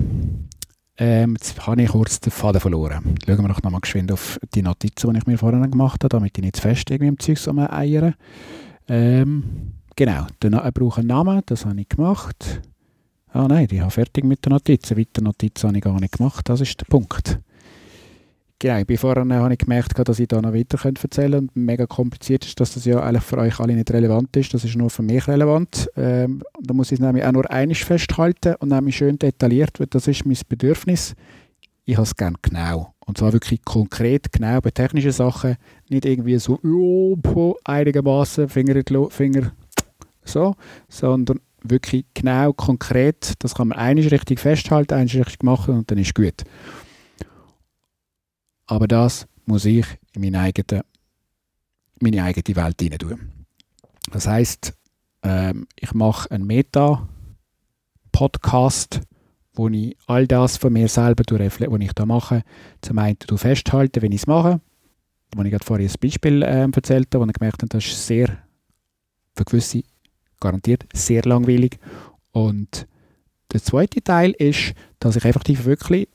Ähm, 0.99 1.35
jetzt 1.35 1.67
habe 1.67 1.83
ich 1.83 1.91
kurz 1.91 2.21
den 2.21 2.31
Faden 2.31 2.61
verloren. 2.61 3.17
Schauen 3.25 3.43
wir 3.43 3.49
noch 3.49 3.63
mal 3.63 3.81
geschwind 3.81 4.11
auf 4.11 4.39
die 4.55 4.63
Notizen, 4.63 5.13
die 5.13 5.19
ich 5.19 5.27
mir 5.27 5.39
vorhin 5.39 5.71
gemacht 5.71 6.03
habe, 6.03 6.09
damit 6.09 6.39
ich 6.39 6.43
nicht 6.43 6.57
zu 6.57 6.63
fest 6.63 6.91
irgendwie 6.91 7.09
im 7.09 7.19
Zeug 7.19 7.39
eiern. 7.71 8.15
Ähm, 8.89 9.75
genau, 9.95 10.27
dann 10.41 10.55
ich 10.55 10.75
brauche 10.75 11.01
einen 11.01 11.09
Namen, 11.09 11.43
das 11.47 11.67
habe 11.67 11.81
ich 11.81 11.89
gemacht. 11.89 12.63
Ah 13.29 13.47
nein, 13.47 13.69
ich 13.71 13.81
habe 13.81 13.91
fertig 13.91 14.25
mit 14.25 14.45
den 14.47 14.53
Notizen. 14.53 14.97
Weiter 14.97 15.21
Notizen 15.21 15.69
habe 15.69 15.79
ich 15.79 15.85
gar 15.85 16.01
nicht 16.01 16.17
gemacht, 16.17 16.49
das 16.49 16.63
ist 16.63 16.81
der 16.81 16.87
Punkt. 16.87 17.41
Genau, 18.59 18.83
bei 18.85 18.97
vorhin 18.97 19.35
habe 19.35 19.53
ich 19.53 19.59
gemerkt, 19.59 20.09
dass 20.09 20.19
ich 20.19 20.29
da 20.29 20.41
noch 20.41 20.55
weiter 20.55 20.79
erzählen 20.83 21.33
könnte. 21.33 21.59
Mega 21.61 21.87
kompliziert 21.87 22.47
ist, 22.47 22.59
dass 22.59 22.73
das 22.73 22.87
ja 22.87 23.01
eigentlich 23.01 23.23
für 23.23 23.37
euch 23.37 23.61
alle 23.61 23.75
nicht 23.75 23.91
relevant 23.91 24.35
ist. 24.35 24.55
Das 24.55 24.65
ist 24.65 24.77
nur 24.77 24.89
für 24.89 25.03
mich 25.03 25.29
relevant. 25.29 25.91
Ähm, 25.95 26.43
da 26.63 26.73
muss 26.73 26.91
ich 26.91 26.99
es 26.99 27.05
nämlich 27.05 27.25
auch 27.25 27.33
nur 27.33 27.51
einiges 27.51 27.85
festhalten 27.85 28.55
und 28.59 28.71
nämlich 28.71 28.97
schön 28.97 29.19
detailliert, 29.19 29.79
weil 29.79 29.89
das 29.89 30.09
ist 30.09 30.25
mein 30.25 30.39
Bedürfnis. 30.49 31.15
Ich 31.85 31.97
habe 31.97 32.05
es 32.05 32.17
gerne 32.17 32.37
genau. 32.41 32.95
Und 33.05 33.19
zwar 33.19 33.35
wirklich 33.35 33.63
konkret, 33.63 34.33
genau 34.33 34.61
bei 34.63 34.71
technischen 34.71 35.13
Sachen. 35.13 35.57
Nicht 35.91 36.07
irgendwie 36.07 36.39
so, 36.39 36.59
oh, 36.65 37.57
einigermaßen 37.63 38.49
Finger, 38.49 38.83
Finger 39.11 39.53
so, 40.25 40.55
sondern 40.89 41.41
wirklich 41.63 42.07
genau, 42.15 42.55
konkret. 42.55 43.35
Das 43.41 43.55
kann 43.55 43.69
man 43.69 43.79
einiges 43.79 44.13
richtig 44.13 44.41
festhalten, 44.41 44.95
einiges 44.95 45.27
richtig 45.27 45.43
machen 45.43 45.77
und 45.77 45.91
dann 45.91 45.99
ist 45.99 46.15
gut. 46.15 46.45
Aber 48.67 48.89
das 48.89 49.29
muss 49.45 49.65
ich 49.65 49.87
in 50.13 50.23
meine 50.23 50.41
eigene, 50.41 50.85
meine 52.01 52.25
eigene 52.25 52.57
Welt 52.57 52.81
hinein 52.81 52.99
tun. 52.99 53.31
Das 54.11 54.27
heißt, 54.27 54.75
ähm, 55.23 55.69
ich 55.79 55.95
mache 55.95 56.31
einen 56.31 56.47
Meta-Podcast, 56.47 59.01
wo 59.55 59.69
ich 59.69 59.97
all 60.07 60.27
das 60.27 60.57
von 60.57 60.73
mir 60.73 60.89
selber 60.89 61.23
was 61.39 61.61
ich 61.81 61.93
da 61.93 62.07
mache, 62.07 62.43
zum 62.83 62.99
einen 62.99 63.19
festhalten, 63.37 64.03
wenn 64.03 64.11
ich 64.13 64.23
es 64.23 64.27
mache. 64.27 64.61
Wo 65.35 65.43
ich 65.43 65.51
gerade 65.51 65.65
vorhin 65.65 65.89
ein 65.89 65.95
Beispiel 66.01 66.43
ähm, 66.47 66.73
erzählt 66.75 67.15
habe, 67.15 67.25
wo 67.25 67.29
ich 67.29 67.35
gemerkt 67.35 67.63
habe, 67.63 67.69
das 67.69 67.85
ist 67.85 68.07
sehr, 68.07 68.39
für 69.35 69.45
gewisse 69.45 69.83
garantiert, 70.41 70.87
sehr 70.93 71.23
langweilig. 71.23 71.79
Und 72.33 72.87
der 73.53 73.63
zweite 73.63 74.03
Teil 74.03 74.33
ist, 74.33 74.75
dass 74.99 75.15
ich 75.17 75.25
einfach 75.25 75.45
wirklich 75.65 76.09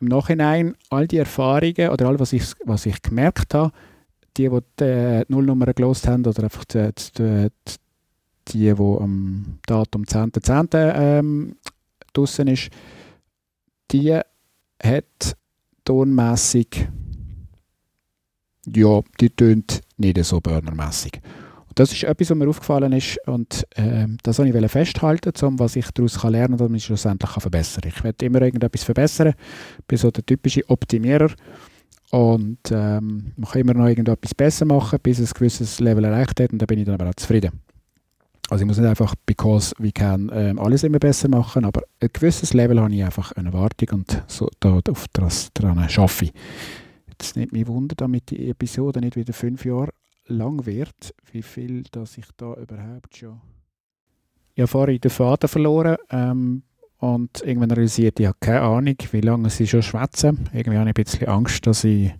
im 0.00 0.08
Nachhinein 0.08 0.76
all 0.90 1.06
die 1.06 1.18
Erfahrungen 1.18 1.90
oder 1.90 2.06
all, 2.06 2.18
was 2.18 2.32
ich, 2.32 2.44
was 2.64 2.86
ich 2.86 3.00
gemerkt 3.02 3.54
habe, 3.54 3.72
die, 4.36 4.48
die 4.48 4.58
die 4.80 4.84
äh, 4.84 5.24
Nullnummer 5.28 5.72
gelost 5.72 6.08
haben 6.08 6.26
oder 6.26 6.44
einfach 6.44 6.64
die, 6.64 6.90
die, 7.18 7.48
die, 8.48 8.58
die 8.58 8.70
am 8.70 9.58
Datum 9.66 10.02
10.10. 10.02 10.70
.10., 10.70 10.92
ähm, 10.96 11.56
draussen 12.12 12.48
ist, 12.48 12.70
die 13.90 14.18
hat 14.82 15.36
tonmässig 15.84 16.88
ja, 18.66 19.00
die 19.20 19.30
tönt 19.30 19.80
nicht 19.96 20.24
so 20.24 20.40
burnermässig. 20.40 21.20
Das 21.74 21.92
ist 21.92 22.04
etwas, 22.04 22.30
was 22.30 22.36
mir 22.36 22.48
aufgefallen 22.48 22.92
ist 22.92 23.18
und 23.26 23.66
ähm, 23.76 24.18
das 24.22 24.38
wollte 24.38 24.56
ich 24.56 24.70
festhalten, 24.70 25.32
um 25.44 25.58
was 25.58 25.74
ich 25.74 25.90
daraus 25.92 26.20
kann 26.20 26.32
lernen 26.32 26.56
kann, 26.56 26.66
damit 26.66 26.78
ich 26.78 26.84
schlussendlich 26.84 27.30
kann 27.32 27.40
verbessern 27.40 27.82
kann. 27.82 27.90
Ich 27.90 28.04
werde 28.04 28.26
immer 28.26 28.42
irgendetwas 28.42 28.84
verbessern, 28.84 29.34
bin 29.88 29.98
so 29.98 30.10
der 30.10 30.24
typische 30.24 30.62
Optimierer 30.68 31.30
und 32.10 32.58
ähm, 32.70 33.32
man 33.36 33.50
kann 33.50 33.60
immer 33.60 33.74
noch 33.74 33.86
irgendetwas 33.86 34.34
besser 34.34 34.64
machen, 34.66 34.98
bis 35.02 35.18
es 35.18 35.32
ein 35.32 35.34
gewisses 35.34 35.80
Level 35.80 36.04
erreicht 36.04 36.38
hat 36.38 36.52
und 36.52 36.58
dann 36.58 36.66
bin 36.66 36.78
ich 36.78 36.84
dann 36.84 36.94
aber 36.94 37.10
auch 37.10 37.14
zufrieden. 37.14 37.50
Also 38.50 38.62
ich 38.62 38.66
muss 38.68 38.78
nicht 38.78 38.88
einfach, 38.88 39.14
because 39.26 39.74
we 39.78 39.90
can, 39.90 40.30
ähm, 40.32 40.58
alles 40.60 40.84
immer 40.84 40.98
besser 40.98 41.28
machen, 41.28 41.64
aber 41.64 41.82
ein 42.00 42.10
gewisses 42.12 42.52
Level 42.52 42.80
habe 42.80 42.94
ich 42.94 43.02
einfach 43.02 43.32
eine 43.32 43.48
Erwartung 43.48 44.00
und 44.00 44.22
so 44.28 44.48
da 44.60 44.80
dran 44.80 45.78
arbeite 45.78 46.24
ich. 46.24 46.32
Jetzt 47.08 47.36
nicht 47.36 47.52
mich 47.52 47.66
Wunder, 47.66 47.94
damit 47.96 48.30
die 48.30 48.50
Episode 48.50 49.00
nicht 49.00 49.16
wieder 49.16 49.32
fünf 49.32 49.64
Jahre 49.64 49.90
lang 50.26 50.66
wird, 50.66 51.14
wie 51.32 51.42
viel 51.42 51.84
dass 51.90 52.18
ich 52.18 52.26
da 52.36 52.54
überhaupt 52.54 53.16
schon. 53.16 53.40
Ich 54.54 54.60
habe 54.60 54.68
vorhin 54.68 55.00
den 55.00 55.10
Faden 55.10 55.48
verloren 55.48 55.96
ähm, 56.10 56.62
und 56.98 57.42
irgendwann 57.42 57.72
realisiert, 57.72 58.20
ich 58.20 58.26
habe 58.26 58.36
keine 58.40 58.62
Ahnung, 58.62 58.96
wie 59.10 59.20
lange 59.20 59.50
sie 59.50 59.66
schon 59.66 59.82
schwätzen. 59.82 60.48
Irgendwie 60.52 60.78
habe 60.78 60.90
ich 60.90 60.96
ein 60.96 61.04
bisschen 61.04 61.28
Angst, 61.28 61.66
dass 61.66 61.84
ich 61.84 62.12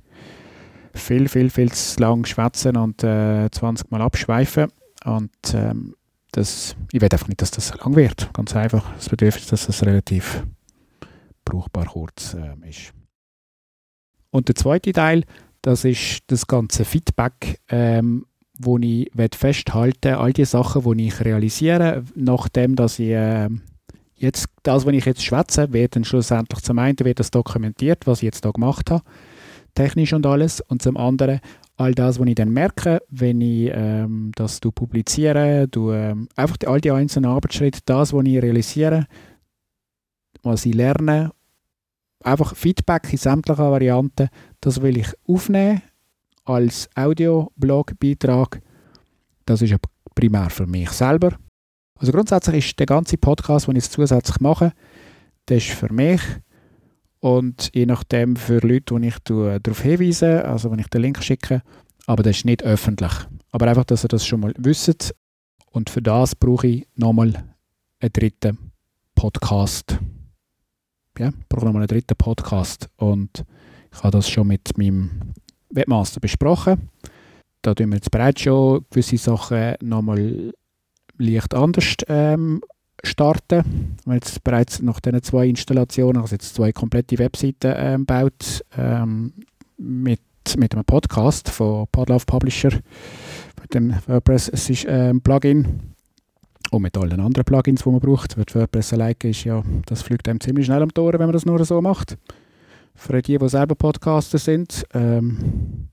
viel, 0.92 1.28
viel, 1.28 1.50
viel 1.50 1.72
zu 1.72 2.00
lang 2.00 2.24
schwätzen 2.26 2.76
und 2.76 3.02
äh, 3.04 3.50
20 3.50 3.90
Mal 3.90 4.02
abschweifen. 4.02 4.70
Und 5.04 5.54
ähm, 5.54 5.94
das, 6.32 6.76
ich 6.92 7.00
will 7.00 7.08
einfach 7.10 7.28
nicht, 7.28 7.42
dass 7.42 7.50
das 7.50 7.68
so 7.68 7.76
lang 7.78 7.94
wird. 7.94 8.32
Ganz 8.32 8.56
einfach. 8.56 8.92
Das 8.94 9.08
Bedürfnis, 9.08 9.46
dass 9.46 9.66
das 9.66 9.84
relativ 9.84 10.44
brauchbar 11.44 11.86
kurz 11.86 12.34
äh, 12.34 12.68
ist. 12.68 12.92
Und 14.30 14.48
der 14.48 14.56
zweite 14.56 14.92
Teil, 14.92 15.24
das 15.64 15.84
ist 15.86 16.24
das 16.26 16.46
ganze 16.46 16.84
Feedback, 16.84 17.58
ähm, 17.70 18.26
wo 18.58 18.78
ich 18.78 19.10
festhalten. 19.34 20.14
All 20.14 20.32
die 20.32 20.44
Sachen, 20.44 20.96
die 20.96 21.06
ich 21.06 21.24
realisiere, 21.24 22.04
nachdem 22.14 22.76
dass 22.76 22.98
ich 22.98 23.10
äh, 23.10 23.48
jetzt 24.14 24.48
das, 24.62 24.84
was 24.84 24.92
ich 24.92 25.06
jetzt 25.06 25.24
schwätze, 25.24 25.72
wird 25.72 25.96
dann 25.96 26.04
schlussendlich 26.04 26.60
zum 26.60 26.78
einen 26.78 26.98
wird 27.00 27.18
das 27.18 27.30
dokumentiert, 27.30 28.06
was 28.06 28.18
ich 28.18 28.24
jetzt 28.24 28.44
da 28.44 28.50
gemacht 28.50 28.90
habe, 28.90 29.04
technisch 29.74 30.12
und 30.12 30.26
alles, 30.26 30.60
und 30.60 30.82
zum 30.82 30.98
anderen 30.98 31.40
all 31.76 31.94
das, 31.94 32.20
was 32.20 32.26
ich 32.28 32.34
dann 32.34 32.50
merke, 32.50 33.00
wenn 33.08 33.40
ich 33.40 33.70
ähm, 33.72 34.32
das 34.36 34.60
du 34.60 34.70
publiziere, 34.70 35.66
du, 35.66 35.92
ähm, 35.92 36.28
einfach 36.36 36.58
all 36.66 36.80
die 36.82 36.90
einzelnen 36.90 37.30
Arbeitsschritte, 37.30 37.80
das, 37.86 38.12
was 38.12 38.24
ich 38.26 38.42
realisiere, 38.42 39.06
was 40.42 40.66
ich 40.66 40.74
lerne 40.74 41.30
einfach 42.24 42.56
Feedback 42.56 43.12
in 43.12 43.18
sämtlichen 43.18 43.64
Varianten, 43.64 44.28
das 44.60 44.80
will 44.80 44.96
ich 44.96 45.08
aufnehmen 45.28 45.82
als 46.44 46.88
Audio-Blog-Beitrag. 46.94 48.60
Das 49.46 49.62
ist 49.62 49.74
primär 50.14 50.50
für 50.50 50.66
mich 50.66 50.90
selber. 50.90 51.36
Also 51.96 52.12
grundsätzlich 52.12 52.66
ist 52.66 52.78
der 52.78 52.86
ganze 52.86 53.16
Podcast, 53.16 53.68
den 53.68 53.76
ich 53.76 53.88
zusätzlich 53.88 54.40
mache, 54.40 54.72
das 55.46 55.58
ist 55.58 55.70
für 55.70 55.92
mich 55.92 56.20
und 57.20 57.70
je 57.74 57.86
nachdem 57.86 58.36
für 58.36 58.58
Leute, 58.58 58.98
die 58.98 59.08
ich 59.08 59.18
darauf 59.20 59.80
hinweise, 59.80 60.44
also 60.44 60.70
wenn 60.70 60.78
ich 60.78 60.88
den 60.88 61.02
Link 61.02 61.22
schicke, 61.22 61.62
aber 62.06 62.22
das 62.22 62.38
ist 62.38 62.44
nicht 62.44 62.62
öffentlich. 62.62 63.12
Aber 63.50 63.68
einfach, 63.68 63.84
dass 63.84 64.04
ihr 64.04 64.08
das 64.08 64.26
schon 64.26 64.40
mal 64.40 64.54
wisst 64.58 65.14
und 65.70 65.90
für 65.90 66.02
das 66.02 66.34
brauche 66.34 66.66
ich 66.66 66.88
nochmal 66.96 67.44
einen 68.00 68.12
dritten 68.12 68.58
Podcast 69.14 69.98
ja, 71.18 71.30
brauche 71.48 71.64
nochmal 71.64 71.82
einen 71.82 71.88
dritten 71.88 72.16
Podcast. 72.16 72.88
Und 72.96 73.44
ich 73.92 73.98
habe 73.98 74.10
das 74.10 74.28
schon 74.28 74.48
mit 74.48 74.76
meinem 74.76 75.10
Webmaster 75.70 76.20
besprochen. 76.20 76.88
Da 77.62 77.74
tun 77.74 77.90
wir 77.90 77.96
jetzt 77.96 78.10
bereits 78.10 78.42
schon 78.42 78.84
gewisse 78.90 79.16
Sachen 79.16 79.74
nochmal 79.80 80.52
leicht 81.18 81.54
anders 81.54 81.94
ähm, 82.08 82.60
starten. 83.02 83.96
Wir 84.04 84.12
haben 84.12 84.14
jetzt 84.14 84.44
bereits 84.44 84.82
nach 84.82 85.00
diesen 85.00 85.22
zwei 85.22 85.48
Installationen, 85.48 86.20
also 86.20 86.34
jetzt 86.34 86.54
zwei 86.54 86.72
komplette 86.72 87.18
Webseiten 87.18 87.72
ähm, 87.76 88.06
baut 88.06 88.64
ähm, 88.76 89.32
mit, 89.78 90.20
mit 90.58 90.74
einem 90.74 90.84
Podcast 90.84 91.48
von 91.48 91.86
Podlove 91.90 92.26
Publisher, 92.26 92.70
mit 93.60 93.74
dem 93.74 93.94
WordPress-Plugin. 94.06 95.93
Und 96.74 96.82
mit 96.82 96.96
allen 96.96 97.20
anderen 97.20 97.44
Plugins, 97.44 97.84
die 97.84 97.88
man 97.88 98.00
braucht. 98.00 98.36
Weil 98.36 98.46
WordPress 98.52 98.94
alleine 98.94 99.14
ist 99.22 99.44
ja, 99.44 99.62
das 99.86 100.02
fliegt 100.02 100.28
einem 100.28 100.40
ziemlich 100.40 100.66
schnell 100.66 100.82
am 100.82 100.92
Tor, 100.92 101.12
wenn 101.12 101.20
man 101.20 101.32
das 101.32 101.46
nur 101.46 101.64
so 101.64 101.80
macht. 101.80 102.18
Für 102.96 103.22
die, 103.22 103.38
die 103.38 103.48
selber 103.48 103.76
Podcaster 103.76 104.38
sind, 104.38 104.84
ähm, 104.92 105.88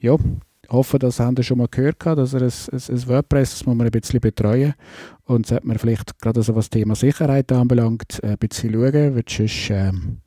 ja, 0.00 0.16
hoffe, 0.68 0.98
das 0.98 1.20
haben 1.20 1.36
Sie 1.36 1.42
schon 1.44 1.58
mal 1.58 1.68
gehört, 1.70 2.04
dass 2.04 2.34
er 2.34 2.42
ein, 2.42 2.52
ein, 2.72 2.80
ein 2.88 3.08
WordPress 3.08 3.50
das 3.50 3.66
muss 3.66 3.76
man 3.76 3.86
ein 3.86 3.90
bisschen 3.90 4.20
betreuen 4.20 4.74
und 5.24 5.46
sollte 5.46 5.66
man 5.66 5.78
vielleicht 5.78 6.18
gerade 6.20 6.40
also 6.40 6.54
was 6.54 6.68
das 6.68 6.70
Thema 6.70 6.94
Sicherheit 6.94 7.50
anbelangt, 7.52 8.22
ein 8.22 8.38
bisschen 8.38 8.72
schauen, 8.72 9.14
weil 9.14 9.24
sonst, 9.28 9.70
ähm, 9.70 10.18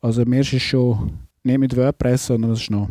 also 0.00 0.24
mir 0.24 0.40
ist 0.40 0.52
es 0.52 0.62
schon 0.62 1.12
nicht 1.44 1.58
mit 1.58 1.76
WordPress, 1.76 2.26
sondern 2.26 2.50
das 2.50 2.60
ist 2.60 2.70
noch 2.70 2.88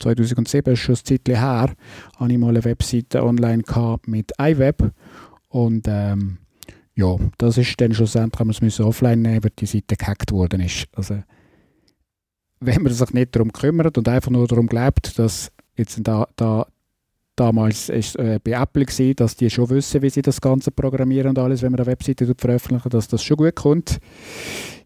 2007, 0.00 0.72
ist 0.72 0.80
schon 0.80 0.94
ein 0.94 1.04
Zeit 1.04 1.28
her, 1.28 1.70
hatte 2.16 2.32
ich 2.32 2.38
mal 2.38 2.48
eine 2.48 2.64
Webseite 2.64 3.22
online 3.22 3.62
mit 4.06 4.32
iWeb 4.40 4.92
und 5.50 5.86
ähm, 5.88 6.38
ja, 6.94 7.16
das 7.38 7.58
ist 7.58 7.80
dann 7.80 7.92
schlussendlich, 7.92 8.40
haben 8.40 8.50
wir 8.50 8.68
es 8.68 8.80
offline 8.80 9.22
nehmen, 9.22 9.44
weil 9.44 9.52
die 9.58 9.66
Seite 9.66 9.96
gehackt 9.96 10.32
worden 10.32 10.60
ist. 10.60 10.86
Also, 10.94 11.22
wenn 12.60 12.82
man 12.82 12.92
sich 12.92 13.12
nicht 13.12 13.34
darum 13.34 13.52
kümmert 13.52 13.98
und 13.98 14.08
einfach 14.08 14.30
nur 14.30 14.46
darum 14.46 14.66
glaubt, 14.66 15.18
dass 15.18 15.50
jetzt 15.76 15.98
da, 16.02 16.26
da 16.36 16.66
damals 17.36 17.88
ist 17.88 18.16
äh, 18.16 18.38
bei 18.42 18.52
Apple 18.52 18.84
gewesen, 18.84 19.16
dass 19.16 19.34
die 19.34 19.48
schon 19.48 19.70
wissen, 19.70 20.02
wie 20.02 20.10
sie 20.10 20.22
das 20.22 20.40
Ganze 20.40 20.70
programmieren 20.70 21.30
und 21.30 21.38
alles, 21.38 21.62
wenn 21.62 21.72
man 21.72 21.80
eine 21.80 21.86
Webseite 21.86 22.32
veröffentlichen, 22.36 22.90
dass 22.90 23.08
das 23.08 23.22
schon 23.24 23.38
gut 23.38 23.56
kommt. 23.56 23.98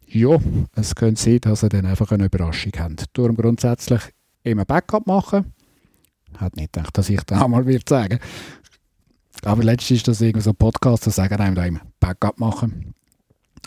Ja, 0.06 0.38
es 0.76 0.94
könnte 0.94 1.20
sein, 1.20 1.40
dass 1.40 1.60
sie 1.60 1.68
dann 1.68 1.86
einfach 1.86 2.12
eine 2.12 2.26
Überraschung 2.26 2.72
haben. 2.78 2.96
Darum 3.12 3.36
grundsätzlich 3.36 4.00
immer 4.44 4.64
Backup 4.64 5.06
machen. 5.06 5.52
Hat 6.38 6.56
nicht 6.56 6.72
gedacht, 6.72 6.96
dass 6.96 7.10
ich 7.10 7.20
das 7.22 7.42
einmal 7.42 7.66
würde 7.66 7.84
sagen. 7.88 8.20
Aber 9.44 9.62
letztens 9.62 9.98
ist 9.98 10.08
das 10.08 10.20
irgendwie 10.20 10.42
so 10.42 10.50
ein 10.50 10.56
Podcast, 10.56 11.06
da 11.06 11.10
sagen 11.10 11.40
einem 11.40 11.54
da 11.54 11.64
immer 11.64 11.80
Backup 12.00 12.38
machen. 12.38 12.94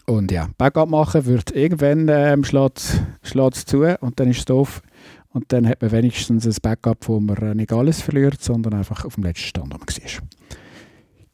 Und 0.05 0.31
ja, 0.31 0.49
Backup 0.57 0.89
machen 0.89 1.25
wird 1.25 1.51
irgendwann 1.51 2.07
ähm, 2.09 2.43
schlägt 2.43 2.79
es 2.79 3.65
zu 3.65 3.83
und 3.99 4.19
dann 4.19 4.29
ist 4.29 4.39
es 4.39 4.45
doof. 4.45 4.81
Und 5.29 5.51
dann 5.51 5.67
hat 5.67 5.81
man 5.81 5.91
wenigstens 5.91 6.47
ein 6.47 6.55
Backup, 6.61 7.07
wo 7.07 7.19
man 7.19 7.57
nicht 7.57 7.71
alles 7.71 8.01
verliert, 8.01 8.41
sondern 8.41 8.73
einfach 8.73 9.05
auf 9.05 9.15
dem 9.15 9.23
letzten 9.23 9.47
Stand 9.47 9.69
man 9.69 9.81
war. 9.81 9.87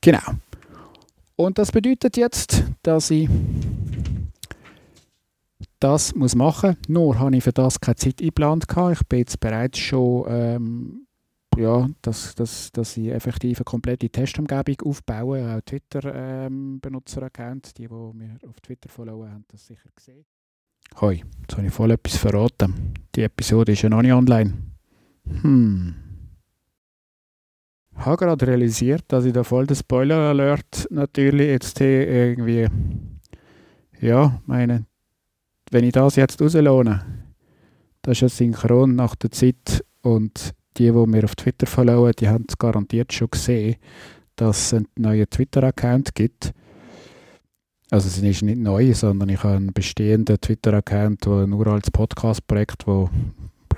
Genau. 0.02 0.40
Und 1.36 1.58
das 1.58 1.72
bedeutet 1.72 2.18
jetzt, 2.18 2.64
dass 2.82 3.12
ich 3.12 3.30
das 5.80 6.16
muss 6.16 6.36
machen 6.36 6.72
muss. 6.72 6.90
Nur 6.90 7.20
habe 7.20 7.36
ich 7.36 7.44
für 7.44 7.54
das 7.54 7.80
keine 7.80 7.96
Zeit 7.96 8.22
eingeplant. 8.22 8.66
Ich 8.92 9.08
bin 9.08 9.20
jetzt 9.20 9.40
bereits 9.40 9.80
schon 9.80 10.26
ähm, 10.28 11.03
ja, 11.58 11.88
dass, 12.02 12.36
dass, 12.36 12.72
dass 12.72 12.98
ich 12.98 13.10
effektiv 13.10 13.60
eine 13.60 13.66
komplette 13.66 14.10
Testumgebung 14.10 14.76
aufbaue, 14.86 15.56
auch 15.56 15.62
Twitter-Benutzer-Account, 15.62 17.68
ähm, 17.68 17.74
die, 17.78 17.88
die 17.88 18.18
mir 18.18 18.38
auf 18.48 18.60
Twitter 18.62 18.90
followen, 18.90 19.32
haben 19.32 19.46
das 19.50 19.68
sicher 19.68 19.90
gesehen. 19.96 20.26
Hoi, 21.00 21.24
jetzt 21.42 21.58
habe 21.58 21.68
ich 21.68 21.74
voll 21.74 21.92
etwas 21.92 22.18
verraten. 22.18 22.94
Die 23.16 23.24
Episode 23.24 23.72
ist 23.72 23.82
ja 23.82 23.90
noch 23.90 24.02
nicht 24.02 24.14
online. 24.14 24.54
Hm. 25.42 25.96
Ich 27.96 28.06
habe 28.06 28.18
gerade 28.18 28.48
realisiert, 28.48 29.04
dass 29.08 29.26
ich 29.26 29.34
da 29.34 29.44
voll 29.44 29.68
den 29.68 29.76
Spoiler-Alert 29.76 30.88
natürlich 30.90 31.48
jetzt 31.48 31.78
hier 31.78 32.08
irgendwie, 32.08 32.68
ja, 34.02 34.42
meine, 34.46 34.86
wenn 35.72 35.84
ich 35.84 35.94
das 35.94 36.16
jetzt 36.16 36.42
rauslade, 36.42 37.06
das 38.02 38.14
ist 38.14 38.22
ja 38.22 38.30
synchron 38.30 38.96
nach 38.96 39.16
der 39.16 39.32
Zeit 39.32 39.86
und 40.02 40.54
die, 40.78 40.92
die 40.92 41.08
mir 41.08 41.24
auf 41.24 41.36
Twitter 41.36 41.68
folgen, 41.68 42.12
die 42.20 42.28
haben 42.28 42.46
es 42.48 42.58
garantiert 42.58 43.14
schon 43.14 43.30
gesehen, 43.30 43.76
dass 44.36 44.68
es 44.68 44.74
einen 44.74 44.88
neuen 44.98 45.30
Twitter-Account 45.30 46.16
gibt. 46.16 46.54
Also 47.90 48.08
es 48.08 48.18
ist 48.18 48.42
nicht 48.42 48.58
neu, 48.58 48.94
sondern 48.94 49.30
ich 49.30 49.44
habe 49.44 49.58
einen 49.58 49.74
bestehenden 49.74 50.42
Twitter-Account, 50.42 51.28
nur 51.28 51.68
als 51.68 51.92
Podcast-Projekt, 51.92 52.88
wo 52.88 53.10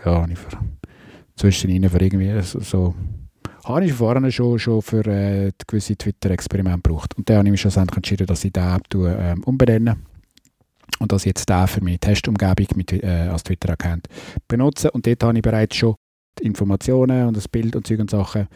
ja, 0.05 0.25
ich 0.29 0.37
für, 0.37 0.57
zwischendrin 1.35 1.89
für 1.89 2.01
irgendwie 2.01 2.41
so, 2.41 2.95
habe 3.65 3.85
ich 3.85 3.93
vorne 3.93 4.31
schon, 4.31 4.57
schon 4.59 4.81
für 4.81 5.05
äh, 5.05 5.51
gewisse 5.67 5.97
Twitter-Experimente 5.97 6.81
gebraucht. 6.81 7.17
Und 7.17 7.29
dann 7.29 7.39
habe 7.39 7.47
ich 7.47 7.51
mich 7.51 7.61
schlussendlich 7.61 7.97
entschieden, 7.97 8.27
dass 8.27 8.45
ich 8.45 8.53
den 8.53 8.63
App 8.63 8.83
ähm, 8.93 9.43
umbenenne 9.43 9.97
und 10.99 11.11
dass 11.11 11.23
ich 11.23 11.27
jetzt 11.27 11.49
den 11.49 11.67
für 11.67 11.83
meine 11.83 11.99
Testumgebung 11.99 12.67
mit, 12.75 12.93
äh, 12.93 13.27
als 13.29 13.43
Twitter-Account 13.43 14.07
benutze. 14.47 14.91
Und 14.91 15.05
dort 15.07 15.23
habe 15.23 15.37
ich 15.37 15.41
bereits 15.41 15.75
schon 15.75 15.95
Informationen 16.41 17.27
und 17.27 17.37
das 17.37 17.47
Bild 17.47 17.75
und 17.75 17.87
Zeug 17.87 17.99
und 17.99 18.09
Sachen. 18.09 18.47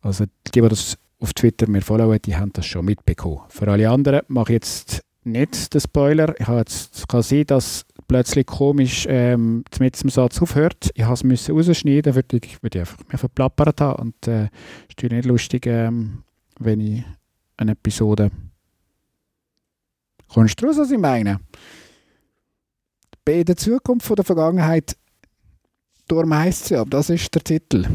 Also 0.00 0.24
die, 0.26 0.60
die 0.60 0.60
das 0.60 0.98
auf 1.20 1.32
Twitter 1.32 1.68
mir 1.68 1.80
folgen, 1.80 2.18
die 2.24 2.36
haben 2.36 2.52
das 2.52 2.66
schon 2.66 2.84
mitbekommen. 2.84 3.40
Für 3.48 3.68
alle 3.68 3.88
anderen 3.88 4.22
mache 4.28 4.52
ich 4.52 4.56
jetzt 4.56 5.02
nicht 5.24 5.72
den 5.72 5.80
Spoiler. 5.80 6.38
Ich 6.38 6.46
habe 6.46 6.58
jetzt, 6.58 7.08
kann 7.08 7.22
sein, 7.22 7.44
dass 7.46 7.86
plötzlich 8.06 8.46
komisch 8.46 9.06
ähm, 9.08 9.64
mit 9.78 10.02
dem 10.02 10.10
Satz 10.10 10.40
aufhört. 10.42 10.90
Ich 10.94 11.04
habe 11.04 11.32
es 11.32 11.50
rausschneiden, 11.50 12.14
weil 12.14 12.24
ich, 12.32 12.62
weil 12.62 12.70
ich 12.74 12.80
einfach 12.80 12.98
mehr 13.08 13.18
verplappert 13.18 13.80
habe. 13.80 14.02
Und 14.02 14.28
äh, 14.28 14.50
ist 14.88 15.02
nicht 15.02 15.24
lustig, 15.24 15.66
ähm, 15.66 16.22
wenn 16.58 16.80
ich 16.80 17.04
eine 17.56 17.72
Episode... 17.72 18.30
Kommst 20.28 20.60
du 20.60 20.66
raus, 20.66 20.76
was 20.78 20.90
ich 20.90 20.98
meine? 20.98 21.38
Bei 23.24 23.44
der 23.44 23.56
Zukunft 23.56 24.06
von 24.06 24.16
der 24.16 24.24
Vergangenheit 24.24 24.96
Darum 26.08 26.34
heisst 26.34 26.64
es 26.64 26.70
ja, 26.70 26.84
das 26.84 27.10
ist 27.10 27.34
der 27.34 27.42
Titel. 27.42 27.86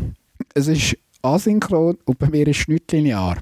Es 0.53 0.67
ist 0.67 0.97
asynchron 1.21 1.97
und 2.05 2.19
bei 2.19 2.29
mir 2.29 2.47
ist 2.47 2.61
es 2.61 2.67
nicht 2.67 2.91
linear. 2.91 3.37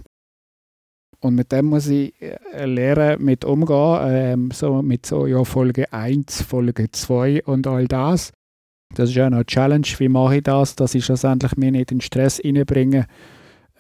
Und 1.20 1.36
mit 1.36 1.52
dem 1.52 1.66
muss 1.68 1.88
ich 1.88 2.14
äh, 2.22 2.66
lernen, 2.66 3.24
mit 3.24 3.44
umgehen, 3.44 4.00
ähm, 4.04 4.52
so 4.52 4.82
mit 4.82 5.06
so 5.06 5.26
ja, 5.26 5.44
Folge 5.44 5.92
1, 5.92 6.44
Folge 6.44 6.92
2 6.92 7.44
und 7.46 7.66
all 7.66 7.88
das. 7.88 8.32
Das 8.94 9.10
ist 9.10 9.16
ja 9.16 9.30
noch 9.30 9.38
eine 9.38 9.46
Challenge, 9.46 9.88
wie 9.98 10.10
mache 10.10 10.38
ich 10.38 10.44
das, 10.44 10.76
dass 10.76 10.96
ich 10.96 11.06
schlussendlich 11.06 11.58
mir 11.58 11.72
nicht 11.72 11.92
in 11.92 12.02
Stress 12.02 12.40
reinbringe, 12.44 13.08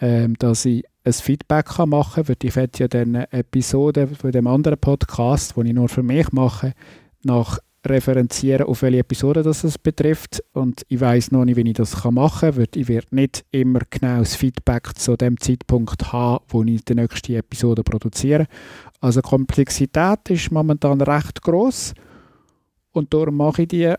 ähm, 0.02 0.36
dass 0.39 0.65
ich 0.65 0.84
ein 1.04 1.13
Feedback 1.13 1.67
kann 1.67 1.89
machen 1.89 2.23
kann, 2.23 2.28
weil 2.28 2.38
ich 2.43 2.56
werde 2.56 2.80
ja 2.80 2.88
dann 2.88 3.15
Episoden 3.15 4.15
von 4.15 4.32
dem 4.32 4.47
anderen 4.47 4.80
Podcast, 4.80 5.56
den 5.56 5.67
ich 5.67 5.73
nur 5.73 5.89
für 5.89 6.04
mich 6.04 6.32
mache, 6.32 6.73
nach 7.23 7.60
referenzieren, 7.86 8.68
auf 8.68 8.82
welche 8.82 9.00
Episode 9.00 9.44
das 9.44 9.63
es 9.63 9.78
betrifft. 9.78 10.44
Und 10.54 10.84
ich 10.88 11.00
weiß 11.00 11.32
noch 11.32 11.46
nicht, 11.46 11.56
wie 11.58 11.70
ich 11.70 11.74
das 11.74 12.04
machen 12.06 12.54
kann, 12.54 12.66
ich 12.76 12.88
werde 12.88 13.16
nicht 13.16 13.46
immer 13.52 13.82
genau 13.90 14.20
das 14.20 14.36
Feedback 14.36 14.98
zu 14.98 15.16
dem 15.16 15.40
Zeitpunkt 15.40 16.12
haben, 16.12 16.44
wo 16.50 16.63
ich 16.63 16.84
die 16.84 16.96
nächste 16.96 17.38
Episode 17.38 17.84
produziere. 17.84 18.48
Also 19.00 19.22
Komplexität 19.22 20.30
ist 20.30 20.52
momentan 20.52 21.02
recht 21.02 21.42
groß 21.42 21.94
und 22.94 23.13
darum 23.13 23.38
mache 23.38 23.63
ich 23.63 23.68
die 23.70 23.94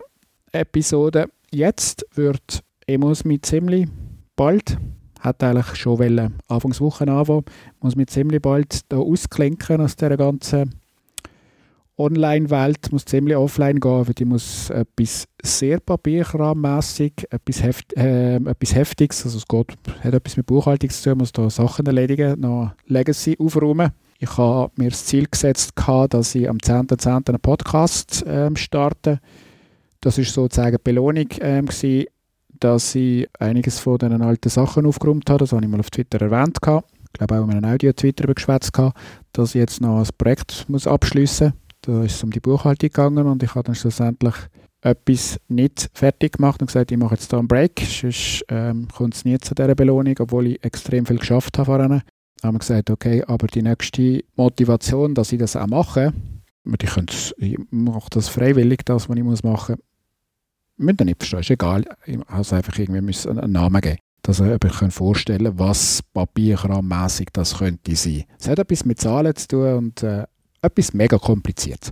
Episode 0.51 1.27
jetzt. 1.51 2.05
Wird 2.15 2.63
ich 2.85 2.97
muss 2.97 3.23
mich 3.23 3.43
ziemlich 3.43 3.87
bald 4.35 4.77
hat 5.19 5.43
eigentlich 5.43 5.75
schon 5.75 5.99
wollen, 5.99 6.35
Anfangswoche 6.47 7.07
anfangen, 7.07 7.45
muss 7.81 7.95
mich 7.95 8.07
ziemlich 8.07 8.41
bald 8.41 8.81
da 8.89 8.97
ausklinken 8.97 9.81
aus 9.81 9.95
der 9.95 10.15
ganzen 10.17 10.78
Online-Welt 11.99 12.91
muss 12.91 13.05
ziemlich 13.05 13.35
offline 13.35 13.79
gehen, 13.79 14.07
weil 14.07 14.13
die 14.13 14.25
muss 14.25 14.69
etwas 14.69 15.25
sehr 15.43 15.79
papierkrammässig, 15.79 17.13
etwas, 17.29 17.61
Heft, 17.61 17.95
äh, 17.97 18.37
etwas 18.37 18.73
Heftiges, 18.73 19.25
also 19.25 19.37
es 19.37 19.47
geht, 19.47 19.77
hat 20.01 20.13
etwas 20.13 20.37
mit 20.37 20.45
Buchhaltung 20.45 20.89
zu 20.89 21.09
tun, 21.09 21.17
muss 21.19 21.33
da 21.33 21.49
Sachen 21.49 21.85
erledigen, 21.85 22.39
noch 22.39 22.71
Legacy 22.87 23.37
aufräumen. 23.37 23.91
Ich 24.17 24.37
habe 24.37 24.71
mir 24.77 24.89
das 24.89 25.05
Ziel 25.05 25.27
gesetzt, 25.29 25.73
dass 26.09 26.35
ich 26.35 26.49
am 26.49 26.57
10.10. 26.57 26.97
.10. 26.97 27.29
einen 27.29 27.39
Podcast 27.39 28.23
ähm, 28.27 28.55
starte. 28.55 29.19
Das 30.01 30.17
ist 30.17 30.33
sozusagen 30.33 30.77
die 30.77 30.83
Belohnung, 30.83 31.27
ähm, 31.41 31.65
gewesen, 31.65 32.07
dass 32.59 32.95
ich 32.95 33.27
einiges 33.39 33.79
von 33.79 33.97
diesen 33.97 34.21
alten 34.21 34.49
Sachen 34.49 34.85
aufgeräumt 34.85 35.29
habe. 35.29 35.39
Das 35.39 35.51
habe 35.51 35.63
ich 35.63 35.69
mal 35.69 35.79
auf 35.79 35.89
Twitter 35.89 36.21
erwähnt. 36.21 36.57
Ich 36.57 37.13
glaube 37.13 37.39
auch 37.39 37.43
in 37.43 37.51
einem 37.51 37.65
Audio-Twitter 37.65 38.33
geschwätzt, 38.33 38.77
dass 39.33 39.49
ich 39.49 39.59
jetzt 39.59 39.81
noch 39.81 39.99
ein 39.99 40.07
Projekt 40.17 40.65
muss 40.67 40.87
abschliessen 40.87 41.47
muss 41.47 41.68
da 41.81 42.03
ist 42.03 42.15
es 42.15 42.23
um 42.23 42.31
die 42.31 42.39
Buchhaltung 42.39 42.89
gegangen 42.89 43.27
und 43.27 43.43
ich 43.43 43.55
habe 43.55 43.63
dann 43.63 43.75
schlussendlich 43.75 44.35
etwas 44.81 45.39
nicht 45.47 45.89
fertig 45.93 46.33
gemacht 46.33 46.61
und 46.61 46.67
gesagt, 46.67 46.91
ich 46.91 46.97
mache 46.97 47.15
jetzt 47.15 47.29
hier 47.29 47.39
einen 47.39 47.47
Break, 47.47 47.81
sonst 47.81 48.45
ähm, 48.49 48.87
kommt 48.87 49.15
es 49.15 49.25
nie 49.25 49.37
zu 49.37 49.53
dieser 49.53 49.75
Belohnung, 49.75 50.15
obwohl 50.19 50.47
ich 50.47 50.63
extrem 50.63 51.05
viel 51.05 51.17
geschafft 51.19 51.57
habe 51.57 51.65
vorhin. 51.65 51.89
Dann 51.89 52.01
haben 52.43 52.55
wir 52.55 52.59
gesagt, 52.59 52.89
okay, 52.89 53.23
aber 53.25 53.47
die 53.47 53.61
nächste 53.61 54.23
Motivation, 54.35 55.13
dass 55.13 55.31
ich 55.31 55.39
das 55.39 55.55
auch 55.55 55.67
mache, 55.67 56.13
ich, 56.65 56.97
ich 57.37 57.57
mache 57.71 58.09
das 58.11 58.29
freiwillig, 58.29 58.81
das, 58.85 59.09
was 59.09 59.17
ich 59.17 59.23
muss 59.23 59.43
machen 59.43 59.75
muss, 59.75 59.85
müsst 60.77 61.01
ihr 61.01 61.05
nicht 61.05 61.19
verstehen, 61.19 61.39
ist 61.39 61.49
egal. 61.49 61.85
Ich 62.05 62.17
muss 62.17 62.53
einfach 62.53 62.77
irgendwie 62.77 63.29
einen 63.29 63.51
Namen 63.51 63.81
geben, 63.81 63.97
dass 64.21 64.39
ihr 64.39 64.57
euch 64.63 64.93
vorstellen 64.93 65.45
könnt, 65.45 65.59
was 65.59 66.01
papierkrammässig 66.13 67.29
das 67.33 67.57
könnte 67.57 67.95
sein. 67.95 68.23
Es 68.39 68.47
hat 68.47 68.59
etwas 68.59 68.85
mit 68.85 68.99
Zahlen 68.99 69.35
zu 69.35 69.47
tun 69.47 69.73
und 69.73 70.03
äh, 70.03 70.23
etwas 70.61 70.93
mega 70.93 71.17
kompliziertes. 71.17 71.91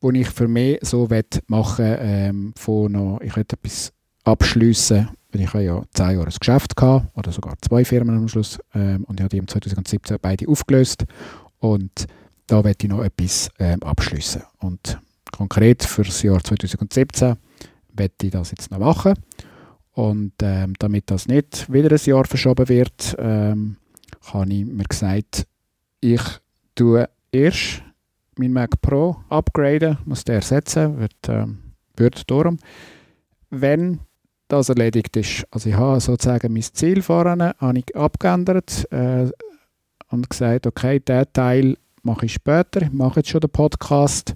Wo 0.00 0.10
ich 0.10 0.28
für 0.28 0.48
mich 0.48 0.78
so 0.82 1.08
machen 1.46 1.96
ähm, 1.98 2.52
von 2.56 2.92
noch, 2.92 3.20
ich 3.22 3.34
möchte 3.36 3.56
etwas 3.56 3.92
abschliessen, 4.24 5.08
weil 5.32 5.42
ich 5.42 5.48
habe 5.48 5.64
ja 5.64 5.82
zehn 5.92 6.16
Jahre 6.16 6.26
ein 6.26 6.36
Geschäft 6.38 6.76
gehabt, 6.76 7.06
oder 7.16 7.32
sogar 7.32 7.54
zwei 7.60 7.84
Firmen 7.84 8.16
am 8.16 8.28
Schluss, 8.28 8.58
ähm, 8.74 9.04
und 9.04 9.18
ich 9.18 9.24
habe 9.24 9.30
die 9.30 9.38
im 9.38 9.48
2017 9.48 10.18
beide 10.20 10.48
aufgelöst 10.48 11.04
und 11.58 12.06
da 12.46 12.62
werde 12.62 12.78
ich 12.82 12.90
noch 12.90 13.02
etwas 13.02 13.50
ähm, 13.58 13.82
abschliessen. 13.82 14.42
Und 14.58 14.98
konkret 15.32 15.82
für 15.82 16.02
das 16.02 16.22
Jahr 16.22 16.42
2017 16.42 17.36
werde 17.94 18.14
ich 18.22 18.30
das 18.30 18.50
jetzt 18.50 18.70
noch 18.70 18.78
machen. 18.78 19.14
Und 19.92 20.32
ähm, 20.42 20.74
damit 20.78 21.10
das 21.10 21.28
nicht 21.28 21.72
wieder 21.72 21.90
ein 21.90 22.00
Jahr 22.04 22.24
verschoben 22.24 22.68
wird, 22.68 23.16
ähm, 23.18 23.76
habe 24.32 24.52
ich 24.52 24.66
mir 24.66 24.84
gesagt, 24.84 25.46
ich 26.00 26.20
tue 26.74 27.08
erst 27.34 27.82
mein 28.36 28.52
Mac 28.52 28.80
Pro 28.80 29.16
upgraden, 29.28 29.98
muss 30.04 30.24
den 30.24 30.36
ersetzen, 30.36 30.98
wird, 30.98 31.12
ähm, 31.28 31.58
wird 31.96 32.30
darum. 32.30 32.58
wenn 33.50 34.00
das 34.48 34.68
erledigt 34.68 35.16
ist. 35.16 35.46
Also 35.50 35.70
ich 35.70 35.76
habe 35.76 36.00
sozusagen 36.00 36.52
mein 36.52 36.62
Ziel 36.62 37.02
vorne 37.02 37.54
habe 37.58 37.78
ich 37.78 37.96
abgeändert 37.96 38.86
äh, 38.92 39.30
und 40.10 40.28
gesagt, 40.28 40.66
okay, 40.66 41.00
der 41.00 41.32
Teil 41.32 41.76
mache 42.02 42.26
ich 42.26 42.34
später, 42.34 42.82
ich 42.82 42.92
mache 42.92 43.20
jetzt 43.20 43.30
schon 43.30 43.40
den 43.40 43.50
Podcast 43.50 44.34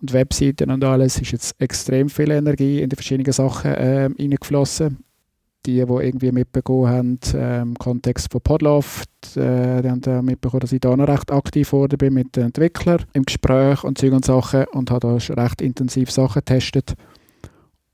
und 0.00 0.12
Webseiten 0.12 0.70
und 0.70 0.84
alles, 0.84 1.20
ist 1.20 1.32
jetzt 1.32 1.60
extrem 1.60 2.08
viel 2.08 2.30
Energie 2.30 2.80
in 2.80 2.88
die 2.88 2.96
verschiedenen 2.96 3.32
Sachen 3.32 3.72
äh, 3.72 4.04
reingeflossen. 4.04 5.04
Die, 5.66 5.84
die 5.84 5.92
irgendwie 5.92 6.32
mitbekommen 6.32 6.88
haben, 6.88 7.18
im 7.34 7.74
Kontext 7.76 8.32
von 8.32 8.40
Podloft, 8.40 9.36
äh, 9.36 9.82
die 9.82 9.88
haben 9.88 10.24
mitbekommen, 10.24 10.60
dass 10.60 10.72
ich 10.72 10.80
da 10.80 10.96
noch 10.96 11.06
recht 11.06 11.30
aktiv 11.30 11.72
wurde 11.72 11.98
bin 11.98 12.14
mit 12.14 12.34
den 12.36 12.44
Entwicklern 12.44 13.04
im 13.12 13.24
Gespräch 13.24 13.84
und 13.84 13.98
Zeug 13.98 14.12
und 14.14 14.24
Sachen 14.24 14.64
und 14.72 14.90
habe 14.90 15.18
da 15.26 15.34
recht 15.34 15.60
intensiv 15.60 16.10
Sachen 16.10 16.40
getestet. 16.44 16.94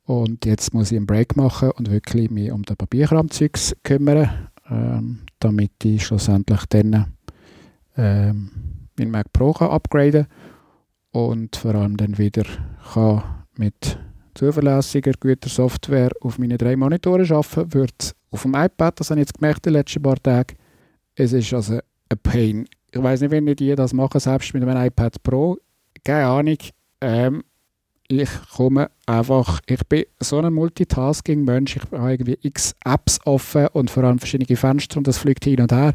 Und 0.05 0.47
jetzt 0.47 0.73
muss 0.73 0.93
ich 0.93 0.97
einen 0.97 1.07
Break 1.07 1.37
machen 1.37 1.73
und 1.73 1.91
wirklich 1.91 2.31
mich 2.31 2.53
um 2.53 2.63
den 2.63 2.77
Papierkram-Zeugs 2.77 3.77
kümmern, 3.83 4.49
ähm, 4.71 5.19
damit 5.41 5.73
ich 5.85 6.07
schlussendlich 6.07 6.65
dann 6.69 7.07
ähm, 7.97 8.51
mein 8.97 9.11
Mac 9.11 9.33
Pro 9.33 9.53
kann 9.53 9.71
upgraden 9.71 10.27
und 11.11 11.57
vor 11.57 11.75
allem 11.75 11.97
dann 11.97 12.19
wieder 12.19 12.45
kann 12.95 13.25
mit 13.57 13.99
zuverlässiger, 14.37 15.13
guter 15.19 15.49
Software 15.49 16.11
auf 16.21 16.39
meine 16.39 16.59
drei 16.59 16.77
Monitore 16.77 17.23
arbeiten 17.35 17.73
wird 17.73 18.15
auf 18.31 18.43
dem 18.43 18.55
iPad, 18.55 19.01
das 19.01 19.11
habe 19.11 19.21
ich 19.21 19.27
jetzt 19.27 19.39
gemerkt 19.39 19.67
den 19.67 19.73
letzten 19.73 20.03
paar 20.03 20.23
Tagen. 20.23 20.57
Es 21.15 21.33
ist 21.33 21.53
also 21.55 21.75
ein 22.09 22.19
Pain. 22.23 22.69
Ich 22.91 23.03
weiß 23.03 23.23
nicht, 23.23 23.33
wie 23.33 23.55
die 23.55 23.75
das 23.75 23.93
machen, 23.93 24.21
selbst 24.21 24.53
mit 24.55 24.63
einem 24.63 24.87
iPad 24.87 25.23
Pro. 25.23 25.57
Keine 26.05 26.27
Ahnung. 26.27 26.59
Ähm, 27.01 27.43
ich 28.09 28.31
komme 28.55 28.91
einfach, 29.07 29.61
ich 29.67 29.85
bin 29.89 30.05
so 30.21 30.39
ein 30.39 30.53
Multitasking-Mensch, 30.53 31.77
ich 31.77 31.83
habe 31.83 32.11
irgendwie 32.11 32.39
x 32.43 32.75
Apps 32.85 33.19
offen 33.25 33.67
und 33.73 33.91
vor 33.91 34.05
allem 34.05 34.19
verschiedene 34.19 34.57
Fenster 34.57 34.99
und 34.99 35.09
das 35.09 35.19
fliegt 35.19 35.45
hin 35.45 35.61
und 35.61 35.73
her 35.73 35.93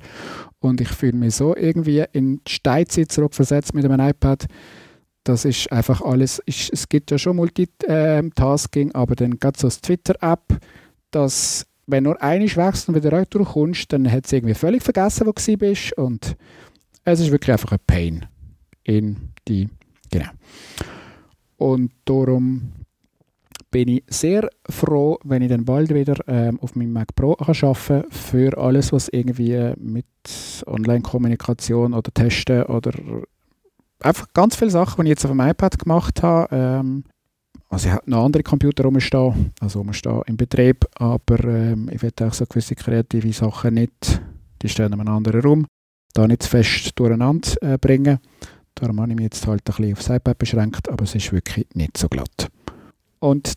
und 0.60 0.82
ich 0.82 0.90
fühle 0.90 1.18
mich 1.18 1.36
so 1.36 1.56
irgendwie 1.56 2.04
in 2.12 2.42
die 2.46 2.52
Steinzeit 2.52 3.12
zurückversetzt 3.12 3.74
mit 3.74 3.86
einem 3.86 4.00
iPad. 4.00 4.46
Das 5.24 5.46
ist 5.46 5.72
einfach 5.72 6.02
alles, 6.02 6.40
ist, 6.46 6.74
es 6.74 6.90
gibt 6.90 7.12
ja 7.12 7.18
schon 7.18 7.36
Multitasking, 7.36 8.92
aber 8.94 9.16
dann 9.16 9.40
geht 9.40 9.58
so 9.58 9.68
das 9.68 9.82
Twitter-App, 9.82 10.60
dass 11.12 11.68
wenn 11.88 12.04
nur 12.04 12.22
eine 12.22 12.46
wechselst 12.46 12.90
und 12.90 12.96
wieder 12.96 13.26
durchkommst, 13.26 13.92
dann 13.94 14.12
hat 14.12 14.26
es 14.26 14.32
irgendwie 14.32 14.54
völlig 14.56 14.82
vergessen, 14.82 15.28
wo 15.28 15.32
du 15.32 15.58
bist 15.58 15.98
und 15.98 16.36
es 17.04 17.20
ist 17.20 17.32
wirklich 17.32 17.52
einfach 17.52 17.72
ein 17.74 17.80
Pain 17.86 18.26
in 18.84 19.32
die, 19.48 19.70
genau. 20.10 20.30
Und 21.58 21.92
darum 22.06 22.72
bin 23.70 23.88
ich 23.88 24.04
sehr 24.08 24.50
froh, 24.70 25.18
wenn 25.24 25.42
ich 25.42 25.50
dann 25.50 25.66
bald 25.66 25.94
wieder 25.94 26.16
ähm, 26.28 26.60
auf 26.60 26.76
meinem 26.76 26.94
Mac 26.94 27.16
Pro 27.16 27.36
kann 27.36 27.56
arbeiten 27.56 28.02
kann 28.02 28.12
für 28.12 28.58
alles, 28.58 28.92
was 28.92 29.08
irgendwie 29.08 29.74
mit 29.78 30.06
Online-Kommunikation 30.66 31.94
oder 31.94 32.12
Testen 32.14 32.64
oder 32.64 32.92
einfach 34.06 34.28
ganz 34.34 34.56
viele 34.56 34.72
Sachen, 34.72 35.06
die 35.06 35.12
ich 35.12 35.18
jetzt 35.18 35.26
auf 35.26 35.32
dem 35.32 35.40
iPad 35.40 35.78
gemacht 35.80 36.24
habe. 36.24 36.56
Ähm, 36.56 37.04
also 37.70 37.88
ich 37.88 37.94
habe 37.94 38.10
noch 38.10 38.26
andere 38.26 38.44
Computer 38.44 38.84
rumstehen, 38.84 39.54
also 39.62 39.80
rumstehen 39.80 40.22
im 40.26 40.36
Betrieb, 40.36 40.86
aber 40.96 41.44
ähm, 41.46 41.90
ich 41.92 42.02
werde 42.02 42.28
auch 42.28 42.34
so 42.34 42.46
gewisse 42.46 42.76
kreative 42.76 43.32
Sachen 43.32 43.76
nicht, 43.76 44.22
die 44.62 44.70
stehen 44.70 44.88
in 44.88 45.00
einem 45.00 45.08
anderen 45.08 45.42
Raum, 45.42 45.68
da 46.14 46.28
nicht 46.28 46.44
zu 46.44 46.50
fest 46.50 46.92
durcheinander 46.96 47.50
äh, 47.62 47.78
bringen. 47.78 48.20
Darum 48.76 49.00
habe 49.00 49.12
ich 49.12 49.16
mich 49.16 49.24
jetzt 49.24 49.48
halt 49.48 49.62
ein 49.62 49.76
bisschen 49.76 49.94
aufs 49.94 50.10
iPad 50.10 50.38
beschränkt, 50.38 50.90
aber 50.90 51.04
es 51.04 51.16
ist 51.16 51.32
wirklich 51.32 51.68
nicht 51.74 51.98
so 51.98 52.10
glatt. 52.10 52.50
Und 53.20 53.54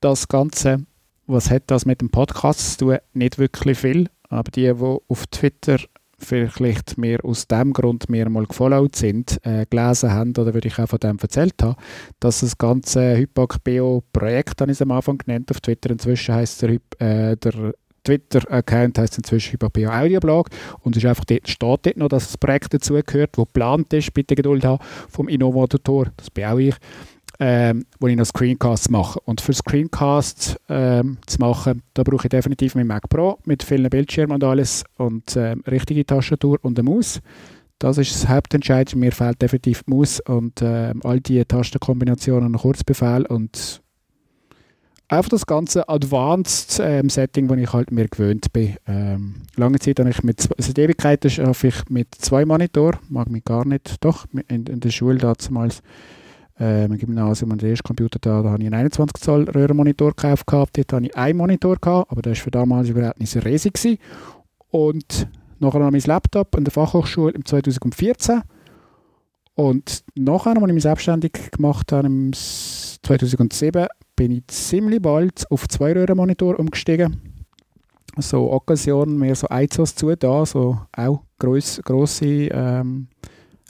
das 0.00 0.28
Ganze, 0.28 0.86
was 1.26 1.50
hat 1.50 1.64
das 1.66 1.84
mit 1.84 2.00
dem 2.00 2.10
Podcast 2.10 2.78
zu 2.78 2.86
tun? 2.86 2.98
Nicht 3.12 3.38
wirklich 3.38 3.78
viel, 3.78 4.08
aber 4.30 4.50
die, 4.50 4.62
die 4.62 4.98
auf 5.08 5.26
Twitter 5.26 5.78
vielleicht 6.18 6.98
mir 6.98 7.24
aus 7.24 7.46
dem 7.46 7.72
Grund 7.72 8.08
mir 8.08 8.28
mal 8.28 8.46
gefollowt 8.46 8.96
sind, 8.96 9.38
äh, 9.44 9.66
gelesen 9.70 10.12
haben 10.12 10.30
oder 10.30 10.52
würde 10.52 10.68
ich 10.68 10.78
auch 10.78 10.88
von 10.88 10.98
dem 10.98 11.18
erzählt 11.18 11.54
haben, 11.62 11.76
dass 12.20 12.40
das 12.40 12.58
ganze 12.58 13.16
Hypak 13.16 13.62
Bio 13.62 14.02
Projekt, 14.12 14.60
habe 14.60 14.70
ich 14.70 14.76
es 14.76 14.82
am 14.82 14.90
Anfang 14.90 15.18
genannt 15.18 15.50
auf 15.50 15.60
Twitter, 15.60 15.90
inzwischen 15.90 16.34
heißt 16.34 16.62
der, 16.62 16.70
äh, 16.98 17.36
der 17.36 17.72
Twitter-Account 18.04 18.98
heißt 18.98 19.18
inzwischen 19.18 19.52
Hypopeo 19.52 19.90
Audioblog 19.90 20.48
und 20.80 20.96
ist 20.96 21.04
einfach 21.04 21.24
dort, 21.24 21.48
steht 21.48 21.60
dort 21.86 21.96
noch, 21.96 22.08
dass 22.08 22.26
das 22.26 22.38
Projekt 22.38 22.72
dazugehört, 22.72 23.36
das 23.36 23.44
geplant 23.44 23.92
ist, 23.92 24.14
bitte 24.14 24.34
Geduld 24.34 24.64
haben, 24.64 24.82
vom 25.08 25.28
Innovator, 25.28 26.06
das 26.16 26.30
bin 26.30 26.44
auch 26.44 26.58
ich, 26.58 26.74
ähm, 27.40 27.86
wo 28.00 28.08
ich 28.08 28.16
noch 28.16 28.24
Screencasts 28.24 28.90
mache. 28.90 29.20
Und 29.20 29.40
für 29.40 29.52
Screencasts 29.52 30.56
ähm, 30.68 31.18
zu 31.26 31.38
machen, 31.38 31.82
da 31.94 32.02
brauche 32.02 32.26
ich 32.26 32.30
definitiv 32.30 32.74
mein 32.74 32.86
Mac 32.86 33.08
Pro 33.08 33.38
mit 33.44 33.62
vielen 33.62 33.88
Bildschirmen 33.90 34.34
und 34.34 34.44
alles 34.44 34.84
und 34.96 35.36
ähm, 35.36 35.62
richtige 35.66 36.04
Tastatur 36.04 36.58
und 36.62 36.78
eine 36.78 36.88
Maus. 36.88 37.20
Das 37.78 37.96
ist 37.96 38.12
das 38.12 38.28
Hauptentscheid. 38.28 38.94
Mir 38.96 39.12
fehlt 39.12 39.40
definitiv 39.40 39.84
die 39.84 39.90
Maus 39.90 40.20
und 40.20 40.60
ähm, 40.62 41.00
all 41.04 41.20
die 41.20 41.44
Tastenkombinationen 41.44 42.54
und 42.54 42.60
Kurzbefehl 42.60 43.24
und 43.26 43.82
einfach 45.06 45.30
das 45.30 45.46
ganze 45.46 45.88
Advanced 45.88 46.80
ähm, 46.82 47.08
Setting, 47.08 47.46
das 47.46 47.58
ich 47.58 47.72
halt 47.72 47.92
mir 47.92 48.08
gewöhnt 48.08 48.52
bin. 48.52 48.76
Ähm, 48.86 49.42
lange 49.56 49.78
Zeit 49.78 50.00
habe 50.00 50.10
ich 50.10 50.22
mit, 50.24 50.48
also 50.56 50.72
die 50.72 50.80
Ewigkeit 50.80 51.24
arbeite 51.38 51.68
ich 51.68 51.88
mit 51.88 52.14
zwei 52.16 52.44
Monitoren, 52.44 52.98
mag 53.08 53.30
mich 53.30 53.44
gar 53.44 53.64
nicht, 53.64 54.04
doch, 54.04 54.26
in, 54.48 54.66
in 54.66 54.80
der 54.80 54.90
Schule 54.90 55.18
damals 55.18 55.82
äh, 56.60 56.84
im 56.84 56.98
Gymnasium 56.98 57.52
und 57.52 57.62
der 57.62 57.70
erste 57.70 57.84
Computer 57.84 58.18
da, 58.20 58.42
da 58.42 58.50
habe 58.50 58.62
ich 58.62 58.66
einen 58.66 58.74
21 58.74 59.22
Zoll 59.22 59.44
Röhrenmonitor 59.44 60.10
gekauft 60.10 60.46
gehabt, 60.46 60.76
dort 60.76 60.92
hatte 60.92 61.06
ich 61.06 61.16
einen 61.16 61.38
Monitor 61.38 61.76
gehabt, 61.76 62.10
aber 62.10 62.22
der 62.22 62.32
war 62.32 62.36
für 62.36 62.50
damals 62.50 62.88
überhaupt 62.88 63.20
nicht 63.20 63.30
so 63.30 63.40
riesig 63.40 63.74
gewesen. 63.74 63.98
und 64.70 65.28
nachher 65.60 65.80
noch 65.80 65.90
mein 65.90 66.00
Laptop 66.00 66.56
an 66.56 66.64
der 66.64 66.72
Fachhochschule 66.72 67.32
im 67.32 67.44
2014 67.44 68.42
und 69.58 70.04
nachher, 70.14 70.56
als 70.56 70.68
ich 70.68 70.72
mich 70.72 70.82
selbstständig 70.84 71.32
gemacht 71.50 71.90
habe, 71.90 72.06
im 72.06 72.32
2007, 72.32 73.88
bin 74.14 74.30
ich 74.30 74.46
ziemlich 74.46 75.02
bald 75.02 75.50
auf 75.50 75.66
zwei 75.66 75.92
Röhrenmonitor 75.92 76.60
umgestiegen. 76.60 77.20
So 78.18 78.52
Occasion, 78.52 79.18
mehr 79.18 79.34
so 79.34 79.48
IZOs 79.50 79.96
zu 79.96 80.14
da, 80.14 80.46
so 80.46 80.78
auch 80.96 81.22
gross, 81.40 81.80
grosse 81.84 82.48
ähm, 82.52 83.08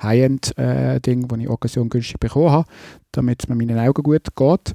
High-End-Dinge, 0.03 1.27
äh, 1.31 1.43
ich 1.43 1.49
Occasion 1.49 1.89
günstig 1.89 2.21
bekommen 2.21 2.51
habe, 2.51 2.69
damit 3.13 3.43
es 3.43 3.49
mir 3.49 3.55
meinen 3.55 3.79
Augen 3.79 4.03
gut 4.03 4.35
geht. 4.35 4.73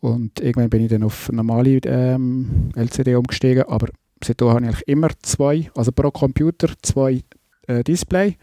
Und 0.00 0.40
irgendwann 0.40 0.70
bin 0.70 0.82
ich 0.82 0.90
dann 0.90 1.02
auf 1.02 1.30
normale 1.30 1.78
ähm, 1.84 2.70
LCD 2.74 3.14
umgestiegen, 3.16 3.64
aber 3.64 3.88
seitdem 4.24 4.48
habe 4.48 4.60
ich 4.60 4.66
eigentlich 4.68 4.88
immer 4.88 5.08
zwei, 5.22 5.70
also 5.74 5.92
pro 5.92 6.10
Computer 6.10 6.68
zwei 6.82 7.22
äh, 7.66 7.84
Display. 7.84 8.36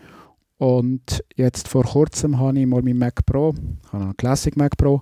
Und 0.58 1.24
jetzt 1.36 1.68
vor 1.68 1.84
kurzem 1.84 2.40
habe 2.40 2.60
ich 2.60 2.66
mal 2.66 2.82
mein 2.82 2.98
Mac 2.98 3.26
Pro, 3.26 3.54
habe 3.92 4.04
einen 4.04 4.18
Classic 4.18 4.56
Mac 4.58 4.76
Pro, 4.78 5.02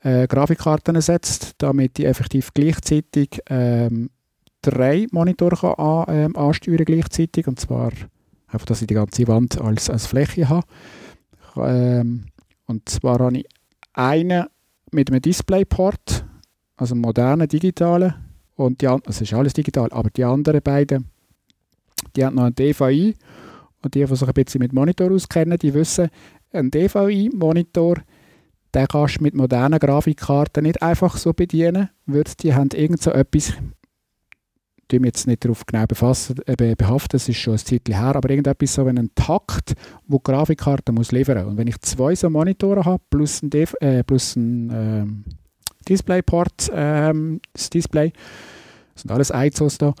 äh, 0.00 0.26
Grafikkarten 0.26 0.96
ersetzt, 0.96 1.54
damit 1.58 1.98
ich 1.98 2.06
effektiv 2.06 2.52
gleichzeitig 2.54 3.40
ähm, 3.48 4.10
drei 4.62 5.06
Monitore 5.12 5.78
an, 5.78 6.04
ähm, 6.08 6.36
ansteuern 6.36 6.84
gleichzeitig 6.84 7.46
und 7.46 7.60
zwar 7.60 7.92
einfach, 8.48 8.66
dass 8.66 8.80
ich 8.80 8.86
die 8.86 8.94
ganze 8.94 9.26
Wand 9.28 9.60
als, 9.60 9.90
als 9.90 10.06
Fläche 10.06 10.48
habe. 10.48 10.66
Ähm, 11.56 12.26
und 12.66 12.88
zwar 12.88 13.18
habe 13.18 13.38
ich 13.38 13.46
einen 13.92 14.46
mit 14.92 15.10
einem 15.10 15.22
Displayport, 15.22 16.24
also 16.76 16.94
einen 16.94 17.02
modernen 17.02 17.48
digitalen 17.48 18.14
und 18.56 18.80
die 18.80 18.88
es 19.06 19.20
ist 19.20 19.34
alles 19.34 19.52
digital, 19.52 19.90
aber 19.92 20.10
die 20.10 20.24
anderen 20.24 20.62
beiden, 20.62 21.10
die 22.14 22.24
haben 22.24 22.36
noch 22.36 22.44
einen 22.44 22.54
DVI 22.54 23.14
und 23.82 23.94
die, 23.94 24.04
die 24.04 24.16
sich 24.16 24.28
ein 24.28 24.34
bisschen 24.34 24.60
mit 24.60 24.72
Monitor 24.72 25.10
auskennen, 25.10 25.58
die 25.58 25.74
wissen, 25.74 26.08
ein 26.52 26.70
DVI-Monitor 26.70 28.02
den 28.76 28.86
kannst 28.88 29.18
du 29.18 29.22
mit 29.22 29.34
modernen 29.34 29.78
Grafikkarten 29.78 30.64
nicht 30.64 30.82
einfach 30.82 31.16
so 31.16 31.32
bedienen, 31.32 31.88
weil 32.04 32.24
die 32.40 32.54
haben 32.54 32.68
irgend 32.74 33.00
so 33.00 33.10
etwas, 33.10 33.54
mich 34.92 35.06
jetzt 35.06 35.26
nicht 35.26 35.44
darauf 35.44 35.64
genau 35.66 35.86
befassen, 35.86 36.36
äh, 36.46 36.74
behaften, 36.74 37.08
das 37.12 37.28
ist 37.28 37.38
schon 37.38 37.54
ein 37.54 37.58
Zeit 37.58 37.88
her, 37.88 38.16
aber 38.16 38.30
irgendetwas 38.30 38.74
so 38.74 38.86
wie 38.86 38.90
ein 38.90 39.10
Takt, 39.14 39.74
wo 40.06 40.18
die 40.18 40.24
Grafikkarte 40.24 40.92
muss 40.92 41.12
liefern 41.12 41.38
muss. 41.38 41.46
Und 41.48 41.58
wenn 41.58 41.66
ich 41.66 41.80
zwei 41.80 42.14
so 42.14 42.30
Monitore 42.30 42.84
habe, 42.84 43.02
plus 43.10 43.42
ein, 43.42 43.50
Def 43.50 43.74
äh, 43.80 44.02
plus 44.02 44.36
ein 44.36 44.70
ähm, 44.72 45.24
Displayport, 45.88 46.70
ähm, 46.72 47.40
das 47.52 47.70
Display, 47.70 48.12
das 48.94 49.02
sind 49.02 49.10
alles 49.10 49.30
ISOs 49.30 49.78
da, 49.78 49.94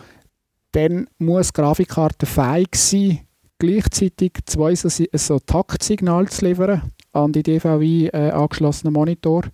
dann 0.72 1.08
muss 1.18 1.48
die 1.48 1.54
Grafikkarte 1.54 2.26
fähig 2.26 2.74
sein, 2.74 3.20
gleichzeitig 3.58 4.32
zwei 4.46 4.74
so, 4.74 4.88
so 4.88 5.38
Taktsignale 5.38 6.26
zu 6.26 6.44
liefern 6.44 6.92
an 7.12 7.32
die 7.32 7.42
DVI 7.42 8.08
äh, 8.12 8.30
angeschlossenen 8.30 8.92
Monitor 8.92 9.44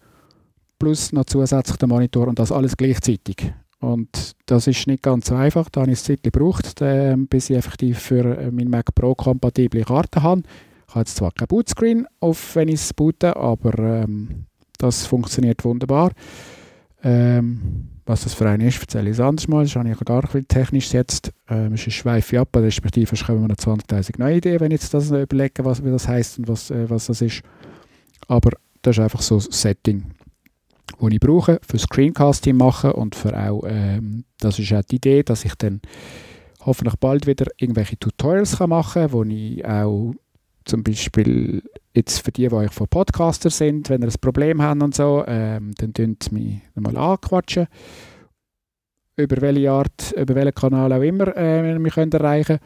plus 0.82 1.12
noch 1.12 1.26
zusätzlich 1.26 1.76
den 1.76 1.88
Monitor 1.88 2.26
und 2.26 2.40
das 2.40 2.50
alles 2.50 2.76
gleichzeitig. 2.76 3.52
Und 3.82 4.36
das 4.46 4.68
ist 4.68 4.86
nicht 4.86 5.02
ganz 5.02 5.26
so 5.26 5.34
einfach. 5.34 5.68
Da 5.68 5.80
habe 5.80 5.90
ich 5.90 5.98
ein 5.98 6.04
Zeit 6.04 6.22
gebraucht, 6.22 6.80
äh, 6.80 7.16
bis 7.16 7.50
ich 7.50 7.56
effektiv 7.56 7.98
für 7.98 8.38
äh, 8.38 8.50
mein 8.52 8.70
Mac 8.70 8.94
Pro 8.94 9.16
kompatible 9.16 9.82
Karten 9.82 10.22
habe. 10.22 10.42
Ich 10.86 10.94
habe 10.94 11.00
jetzt 11.00 11.16
zwar 11.16 11.32
kein 11.32 11.48
Bootscreen, 11.48 12.06
auf, 12.20 12.54
wenn 12.54 12.68
ich 12.68 12.76
es 12.76 12.94
boote, 12.94 13.36
aber 13.36 13.76
ähm, 13.78 14.46
das 14.78 15.04
funktioniert 15.04 15.64
wunderbar. 15.64 16.12
Ähm, 17.02 17.88
was 18.06 18.22
das 18.22 18.34
für 18.34 18.48
einen 18.48 18.68
ist, 18.68 18.80
erzähle 18.80 19.10
ich 19.10 19.16
es 19.16 19.20
anders 19.20 19.48
mal. 19.48 19.64
Das 19.64 19.74
habe 19.74 19.90
ich 19.90 19.98
gar 19.98 20.22
nicht 20.32 20.48
technisch 20.48 20.92
jetzt. 20.92 21.32
Ähm, 21.48 21.72
es 21.72 21.84
ist 21.84 21.94
schweife 21.94 22.38
ab, 22.38 22.54
respektive 22.54 23.12
es 23.12 23.24
kommen 23.24 23.48
noch 23.48 23.56
20'000 23.56 24.12
neue 24.18 24.36
Ideen, 24.36 24.60
wenn 24.60 24.70
ich 24.70 24.82
jetzt 24.82 24.94
das 24.94 25.10
überlege, 25.10 25.64
was 25.64 25.82
das 25.82 26.06
heisst 26.06 26.38
und 26.38 26.46
was, 26.46 26.70
äh, 26.70 26.88
was 26.88 27.06
das 27.06 27.20
ist. 27.20 27.42
Aber 28.28 28.52
das 28.82 28.96
ist 28.96 29.02
einfach 29.02 29.22
so 29.22 29.38
ein 29.38 29.40
Setting, 29.40 30.04
das 30.98 31.12
ich 31.12 31.20
brauche 31.20 31.60
für 31.66 31.78
Screencasting 31.78 32.56
machen 32.56 32.92
und 32.92 33.14
für 33.14 33.36
auch, 33.36 33.64
ähm, 33.66 34.24
das 34.38 34.58
ist 34.58 34.72
auch 34.72 34.82
die 34.82 34.96
Idee, 34.96 35.22
dass 35.22 35.44
ich 35.44 35.54
dann 35.56 35.80
hoffentlich 36.64 36.96
bald 36.96 37.26
wieder 37.26 37.46
irgendwelche 37.56 37.98
Tutorials 37.98 38.58
kann 38.58 38.70
machen 38.70 39.02
kann, 39.02 39.12
wo 39.12 39.24
ich 39.24 39.64
auch 39.66 40.14
zum 40.64 40.82
Beispiel 40.82 41.62
jetzt 41.94 42.20
für 42.20 42.32
die, 42.32 42.48
die 42.48 42.54
euch 42.54 42.72
von 42.72 42.88
Podcaster 42.88 43.50
sind, 43.50 43.90
wenn 43.90 44.02
ihr 44.02 44.08
ein 44.08 44.14
Problem 44.20 44.62
habt 44.62 44.82
und 44.82 44.94
so, 44.94 45.24
ähm, 45.26 45.72
dann 45.76 45.92
könnt 45.92 46.28
ihr 46.28 46.38
mich 46.38 46.60
mal 46.74 46.96
anquatschen. 46.96 47.66
Über 49.16 49.40
welche 49.40 49.70
Art, 49.70 50.12
über 50.16 50.34
welchen 50.34 50.54
Kanal 50.54 50.92
auch 50.92 51.02
immer 51.02 51.36
äh, 51.36 51.72
ihr 51.72 51.78
mich 51.78 51.94
könnt 51.94 52.14
erreichen 52.14 52.58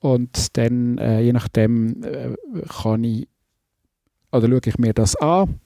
Und 0.00 0.56
dann, 0.56 0.98
äh, 0.98 1.20
je 1.20 1.32
nachdem, 1.32 2.02
äh, 2.02 2.34
kann 2.68 3.04
ich, 3.04 3.28
oder 4.32 4.48
schaue 4.48 4.60
ich 4.64 4.78
mir 4.78 4.94
das 4.94 5.14
an. 5.16 5.60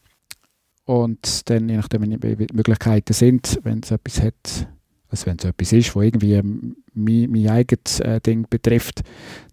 Und 0.87 1.51
dann, 1.51 1.68
je 1.68 1.77
nachdem, 1.77 2.03
wie 2.03 2.46
die 2.46 2.55
Möglichkeiten 2.55 3.12
sind, 3.12 3.59
wenn 3.64 3.81
es 3.83 3.90
etwas 3.90 4.22
hat, 4.22 4.68
also 5.09 5.27
wenn 5.27 5.37
es 5.38 5.44
etwas 5.44 5.72
ist, 5.72 5.94
was 5.94 6.05
irgendwie 6.05 6.40
mein, 6.42 7.31
mein 7.31 7.49
eigenes 7.49 8.01
äh, 8.01 8.20
Ding 8.20 8.46
betrifft, 8.49 9.03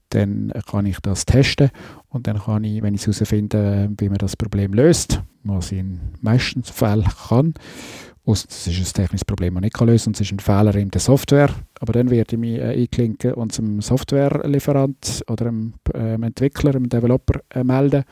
dann 0.09 0.53
kann 0.69 0.85
ich 0.85 0.99
das 0.99 1.25
testen. 1.25 1.71
Und 2.09 2.27
dann 2.27 2.39
kann 2.39 2.63
ich, 2.63 2.83
wenn 2.83 2.93
ich 2.93 3.01
herausfinde, 3.01 3.91
wie 3.97 4.09
man 4.09 4.19
das 4.19 4.37
Problem 4.37 4.73
löst, 4.73 5.23
was 5.43 5.71
ich 5.71 5.79
in 5.79 5.99
meisten 6.21 6.63
Fällen 6.63 7.07
kann, 7.27 7.55
es 8.25 8.67
ist 8.67 8.67
ein 8.67 9.03
technisches 9.03 9.25
Problem, 9.25 9.55
das 9.55 9.63
ich 9.63 9.73
nicht 9.73 9.81
lösen 9.81 10.13
kann, 10.13 10.13
es 10.13 10.21
ist 10.21 10.31
ein 10.31 10.39
Fehler 10.39 10.75
in 10.75 10.91
der 10.91 11.01
Software, 11.01 11.49
aber 11.81 11.93
dann 11.93 12.09
werde 12.09 12.35
ich 12.35 12.39
mich 12.39 12.57
äh, 12.57 12.81
einklinken 12.81 13.33
und 13.33 13.51
zum 13.51 13.81
Softwarelieferant 13.81 15.23
oder 15.27 15.45
dem 15.45 15.73
ähm, 15.93 16.23
Entwickler, 16.23 16.71
dem 16.71 16.87
Developer 16.87 17.41
äh, 17.49 17.65
melden 17.65 18.05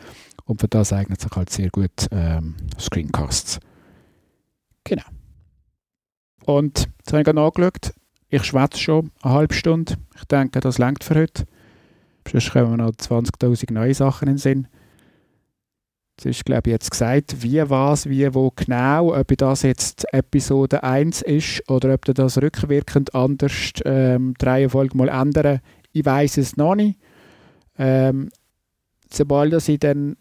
und 0.51 0.61
für 0.61 0.67
das 0.67 0.91
eignet 0.91 1.21
sich 1.21 1.31
halt 1.31 1.49
sehr 1.49 1.69
gut 1.69 2.07
ähm, 2.11 2.55
Screencasts. 2.77 3.59
Genau. 4.83 5.03
Und 6.45 6.89
jetzt 6.99 7.13
habe 7.13 7.21
ich 7.21 7.25
gerade 7.25 7.39
nachgeschaut, 7.39 7.93
ich 8.29 8.43
schwätze 8.43 8.79
schon 8.79 9.11
eine 9.21 9.33
halbe 9.33 9.53
Stunde. 9.53 9.95
Ich 10.15 10.25
denke, 10.25 10.59
das 10.59 10.77
längt 10.77 11.03
für 11.03 11.15
heute. 11.15 11.45
Sonst 12.29 12.51
kommen 12.51 12.77
noch 12.77 12.91
20.000 12.91 13.73
neue 13.73 13.93
Sachen 13.93 14.27
in 14.27 14.33
den 14.33 14.37
Sinn. 14.37 14.67
Es 16.17 16.25
ist, 16.25 16.45
glaube 16.45 16.69
ich, 16.69 16.73
jetzt 16.73 16.91
gesagt, 16.91 17.41
wie, 17.41 17.61
was, 17.69 18.07
wie, 18.07 18.33
wo 18.33 18.51
genau, 18.55 19.15
ob 19.15 19.37
das 19.37 19.63
jetzt 19.63 20.05
Episode 20.13 20.83
1 20.83 21.23
ist 21.23 21.67
oder 21.69 21.93
ob 21.93 22.05
das 22.05 22.41
rückwirkend 22.41 23.15
anders 23.15 23.71
ähm, 23.85 24.33
die 24.39 24.45
Reihenfolge 24.45 24.97
mal 24.97 25.09
ändern. 25.09 25.61
Ich 25.93 26.05
weiß 26.05 26.37
es 26.37 26.57
noch 26.57 26.75
nicht. 26.75 26.99
Ähm, 27.77 28.29
sobald 29.09 29.67
ich 29.67 29.79
dann 29.79 30.15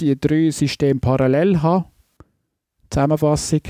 die 0.00 0.18
drei 0.18 0.50
Systeme 0.50 1.00
parallel 1.00 1.62
habe, 1.62 1.86
Zusammenfassung, 2.90 3.62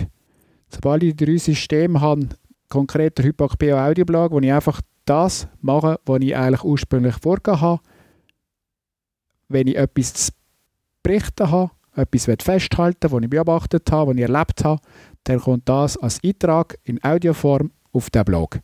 sobald 0.68 1.02
ich 1.02 1.16
die 1.16 1.24
drei 1.24 1.36
Systeme 1.36 2.00
habe, 2.00 2.28
konkret 2.68 3.18
der 3.18 3.26
Hypak 3.26 3.58
Bio 3.58 3.76
Audioblog, 3.78 4.32
wo 4.32 4.40
ich 4.40 4.52
einfach 4.52 4.80
das 5.04 5.48
mache, 5.60 5.98
was 6.04 6.20
ich 6.20 6.36
eigentlich 6.36 6.64
ursprünglich 6.64 7.16
vorgegeben 7.16 7.60
habe. 7.60 7.82
Wenn 9.48 9.66
ich 9.66 9.76
etwas 9.76 10.14
zu 10.14 10.32
berichten 11.02 11.50
habe, 11.50 11.70
etwas 11.96 12.28
festhalten 12.42 13.10
was 13.10 13.22
ich 13.22 13.30
beobachtet 13.30 13.90
habe, 13.90 14.10
was 14.10 14.16
ich 14.16 14.22
erlebt 14.22 14.64
habe, 14.64 14.80
dann 15.24 15.40
kommt 15.40 15.68
das 15.68 15.96
als 15.96 16.22
Eintrag 16.24 16.78
in 16.84 17.02
Audioform 17.02 17.72
auf 17.92 18.10
den 18.10 18.24
Blog. 18.24 18.60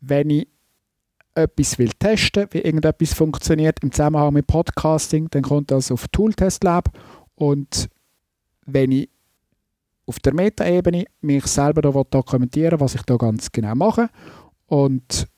Wenn 0.00 0.30
ich 0.30 0.48
etwas 1.36 1.78
will 1.78 1.90
testen, 1.98 2.46
wie 2.50 2.60
irgendetwas 2.60 3.14
funktioniert 3.14 3.82
im 3.82 3.92
Zusammenhang 3.92 4.32
mit 4.32 4.46
Podcasting, 4.46 5.28
dann 5.30 5.42
kommt 5.42 5.70
das 5.70 5.90
auf 5.90 6.08
Tooltest 6.08 6.64
Lab 6.64 6.88
und 7.34 7.88
wenn 8.64 8.92
ich 8.92 9.08
auf 10.06 10.18
der 10.20 10.34
Metaebene 10.34 11.04
mich 11.20 11.46
selber 11.46 11.82
da 11.82 11.90
dokumentieren 11.90 12.80
was 12.80 12.94
ich 12.94 13.02
da 13.02 13.16
ganz 13.16 13.50
genau 13.50 13.74
mache 13.74 14.08
und 14.66 15.28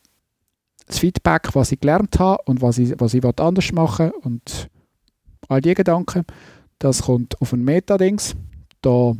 das 0.86 0.98
Feedback, 0.98 1.54
was 1.54 1.72
ich 1.72 1.80
gelernt 1.80 2.18
habe 2.18 2.42
und 2.46 2.62
was 2.62 2.78
ich, 2.78 2.94
was 2.98 3.14
ich 3.14 3.24
anders 3.24 3.72
machen 3.72 4.10
und 4.22 4.68
all 5.48 5.60
die 5.60 5.74
Gedanken, 5.74 6.24
das 6.78 7.02
kommt 7.02 7.40
auf 7.40 7.52
ein 7.52 7.62
Meta-Dings. 7.62 8.34
Da 8.80 9.12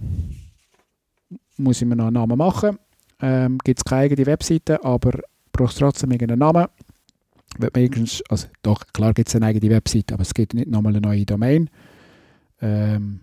muss 1.57 1.83
ich 1.83 1.87
mir 1.87 1.97
noch 1.97 2.07
einen 2.07 2.15
Namen 2.15 2.39
machen. 2.39 2.79
Ähm, 3.21 3.59
Gibt 3.65 3.81
es 3.81 3.85
keine 3.85 4.03
eigene 4.03 4.27
Webseite, 4.27 4.83
aber 4.85 5.13
braucht 5.59 5.79
trotzdem 5.79 6.11
irgendeinen 6.11 6.39
Namen. 6.39 6.67
also 8.29 8.49
doch, 8.63 8.87
klar 8.93 9.15
gibt 9.15 9.29
es 9.29 9.37
eine 9.37 9.47
eigene 9.47 9.75
Webseite, 9.75 10.15
aber 10.15 10.23
es 10.23 10.35
gibt 10.35 10.55
nicht 10.55 10.69
nochmal 10.69 10.93
eine 10.93 11.01
neue 11.01 11.27
Domain. 11.27 11.69
Ähm, 12.61 13.21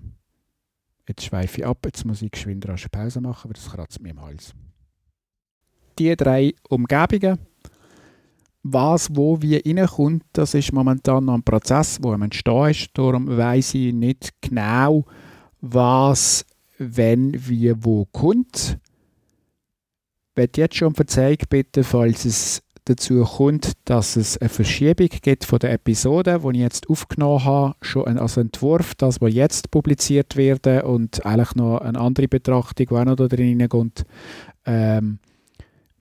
jetzt 1.08 1.24
schweife 1.24 1.62
ich 1.62 1.65
ab, 1.65 1.80
jetzt 1.86 2.06
muss 2.06 2.21
ich 2.21 2.32
geschwind 2.32 2.67
rasch 2.67 2.88
Pause 2.89 3.21
machen, 3.21 3.50
weil 3.50 3.54
das 3.54 3.69
kratzt 3.69 4.02
mir 4.02 4.10
im 4.10 4.21
Hals 4.21 4.54
die 5.98 6.15
drei 6.15 6.54
Umgebungen. 6.69 7.39
Was, 8.63 9.15
wo, 9.15 9.41
wie 9.41 9.58
reinkommt, 9.58 10.24
das 10.34 10.56
ist 10.56 10.74
momentan 10.74 11.26
noch 11.26 11.36
ein 11.36 11.43
Prozess, 11.43 12.00
wo 12.02 12.13
am 12.13 12.24
Entstehen 12.24 12.71
ist. 12.71 12.89
Darum 12.93 13.28
weiß 13.28 13.76
ich 13.76 13.93
nicht 13.93 14.34
genau, 14.41 15.06
was, 15.62 16.45
wenn, 16.80 17.34
wie, 17.48 17.74
wo 17.78 18.06
kommt. 18.06 18.80
Werde 20.36 20.62
jetzt 20.62 20.76
schon 20.76 20.93
Verzeihung 20.93 21.38
bitten, 21.50 21.84
falls 21.84 22.26
es 22.26 22.62
dazu 22.86 23.24
kommt, 23.24 23.74
dass 23.86 24.15
es 24.15 24.38
eine 24.38 24.50
Verschiebung 24.50 25.10
gibt 25.21 25.43
von 25.43 25.60
der 25.60 25.74
Episode, 25.74 26.39
die 26.39 26.50
ich 26.58 26.62
jetzt 26.62 26.89
aufgenommen 26.89 27.43
habe, 27.43 27.76
schon 27.82 28.06
ein 28.06 28.19
also 28.19 28.41
Entwurf, 28.41 28.93
das 28.95 29.19
was 29.21 29.34
jetzt 29.34 29.71
publiziert 29.71 30.36
werden 30.36 30.82
und 30.82 31.26
eigentlich 31.26 31.56
noch 31.56 31.80
eine 31.80 32.00
andere 32.00 32.28
Betrachtung, 32.28 32.86
die 32.88 32.95
auch 32.95 33.06
noch 33.06 33.15
da 33.15 33.28
drin 33.28 33.67
kommt. 33.69 34.06
Ähm, 34.65 35.19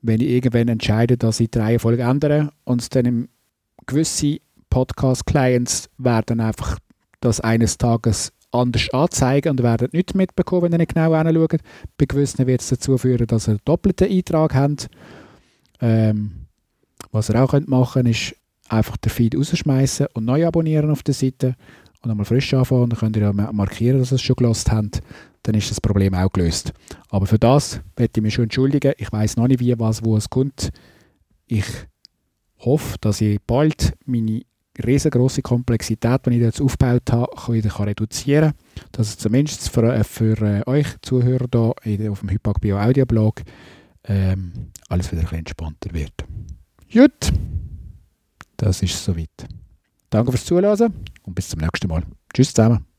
wenn 0.03 0.21
ich 0.21 0.29
irgendwann 0.29 0.69
entscheide, 0.69 1.17
dass 1.17 1.41
ich 1.41 1.51
die 1.51 1.59
Reihenfolge 1.59 2.03
ändere 2.03 2.51
und 2.65 2.95
dann 2.95 3.07
im 3.07 3.29
gewisse 3.87 4.39
Podcast-Clients 4.69 5.89
werden 5.97 6.41
einfach 6.41 6.79
das 7.21 7.41
eines 7.41 7.79
Tages 7.79 8.33
anders 8.55 8.89
anzeigen 8.91 9.51
und 9.51 9.63
werden 9.63 9.89
nicht 9.93 10.15
mitbekommen, 10.15 10.63
wenn 10.63 10.73
ihr 10.73 10.79
nicht 10.79 10.95
genau 10.95 11.15
hinschaut. 11.17 11.61
Bei 11.99 12.07
gewissen 12.07 12.47
wird 12.47 12.61
es 12.61 12.69
dazu 12.69 12.97
führen, 12.97 13.27
dass 13.27 13.49
ihr 13.49 13.53
einen 13.53 13.61
doppelten 13.65 14.11
Eintrag 14.11 14.55
habt. 14.55 14.89
Ähm, 15.81 16.47
was 17.13 17.31
ihr 17.31 17.43
auch 17.43 17.51
könnt 17.51 17.69
machen 17.69 18.05
könnt, 18.05 18.09
ist 18.09 18.37
einfach 18.69 18.97
den 18.97 19.11
Feed 19.11 19.37
rausschmeißen 19.37 20.07
und 20.15 20.25
neu 20.25 20.47
abonnieren 20.47 20.91
auf 20.91 21.03
der 21.03 21.15
Seite 21.15 21.55
und 22.03 22.11
einmal 22.11 22.25
frisch 22.25 22.55
anfangen. 22.55 22.91
Dann 22.91 22.99
könnt 22.99 23.17
ihr 23.17 23.23
ja 23.23 23.33
markieren, 23.33 23.99
dass 23.99 24.13
ihr 24.13 24.17
es 24.17 24.23
schon 24.23 24.37
gelost 24.37 24.71
habt 24.71 25.03
dann 25.45 25.55
ist 25.55 25.71
das 25.71 25.81
Problem 25.81 26.15
auch 26.15 26.33
gelöst. 26.33 26.73
Aber 27.11 27.27
für 27.27 27.39
das 27.39 27.81
möchte 27.99 28.21
ich 28.21 28.23
mich 28.23 28.35
schon 28.35 28.45
entschuldigen. 28.45 28.95
Ich 28.99 29.13
weiß 29.13 29.37
noch 29.37 29.47
nicht, 29.47 29.61
wie, 29.61 29.79
was, 29.79 30.05
wo 30.05 30.17
es 30.17 30.29
kommt. 30.29 30.71
Ich 31.47 31.67
hoffe, 32.59 32.97
dass 33.01 33.21
ich 33.21 33.41
bald 33.47 33.93
meine 34.07 34.43
riesengroße 34.85 35.43
Komplexität, 35.43 36.27
die 36.27 36.37
ich 36.37 36.41
jetzt 36.41 36.61
aufgebaut 36.61 37.11
habe, 37.13 37.53
wieder 37.53 37.79
reduzieren 37.79 38.53
kann. 38.53 38.89
Dass 38.93 39.09
es 39.09 39.19
zumindest 39.19 39.69
für, 39.69 39.95
äh, 39.95 40.05
für 40.05 40.41
äh, 40.41 40.63
euch 40.69 40.87
Zuhörer 41.03 41.75
hier 41.83 42.11
auf 42.11 42.21
dem 42.21 42.31
Hypak 42.31 42.61
Bio 42.61 42.79
Audio 42.79 43.07
Blog 43.07 43.43
ähm, 44.05 44.53
alles 44.89 45.11
wieder 45.11 45.21
ein 45.21 45.25
bisschen 45.25 45.39
entspannter 45.39 45.93
wird. 45.93 46.25
Gut, 46.93 47.33
das 48.57 48.83
ist 48.83 49.03
soweit. 49.05 49.29
Danke 50.11 50.31
fürs 50.33 50.45
Zuhören 50.45 50.93
und 51.23 51.35
bis 51.35 51.49
zum 51.49 51.61
nächsten 51.61 51.89
Mal. 51.89 52.03
Tschüss 52.33 52.53
zusammen. 52.53 52.94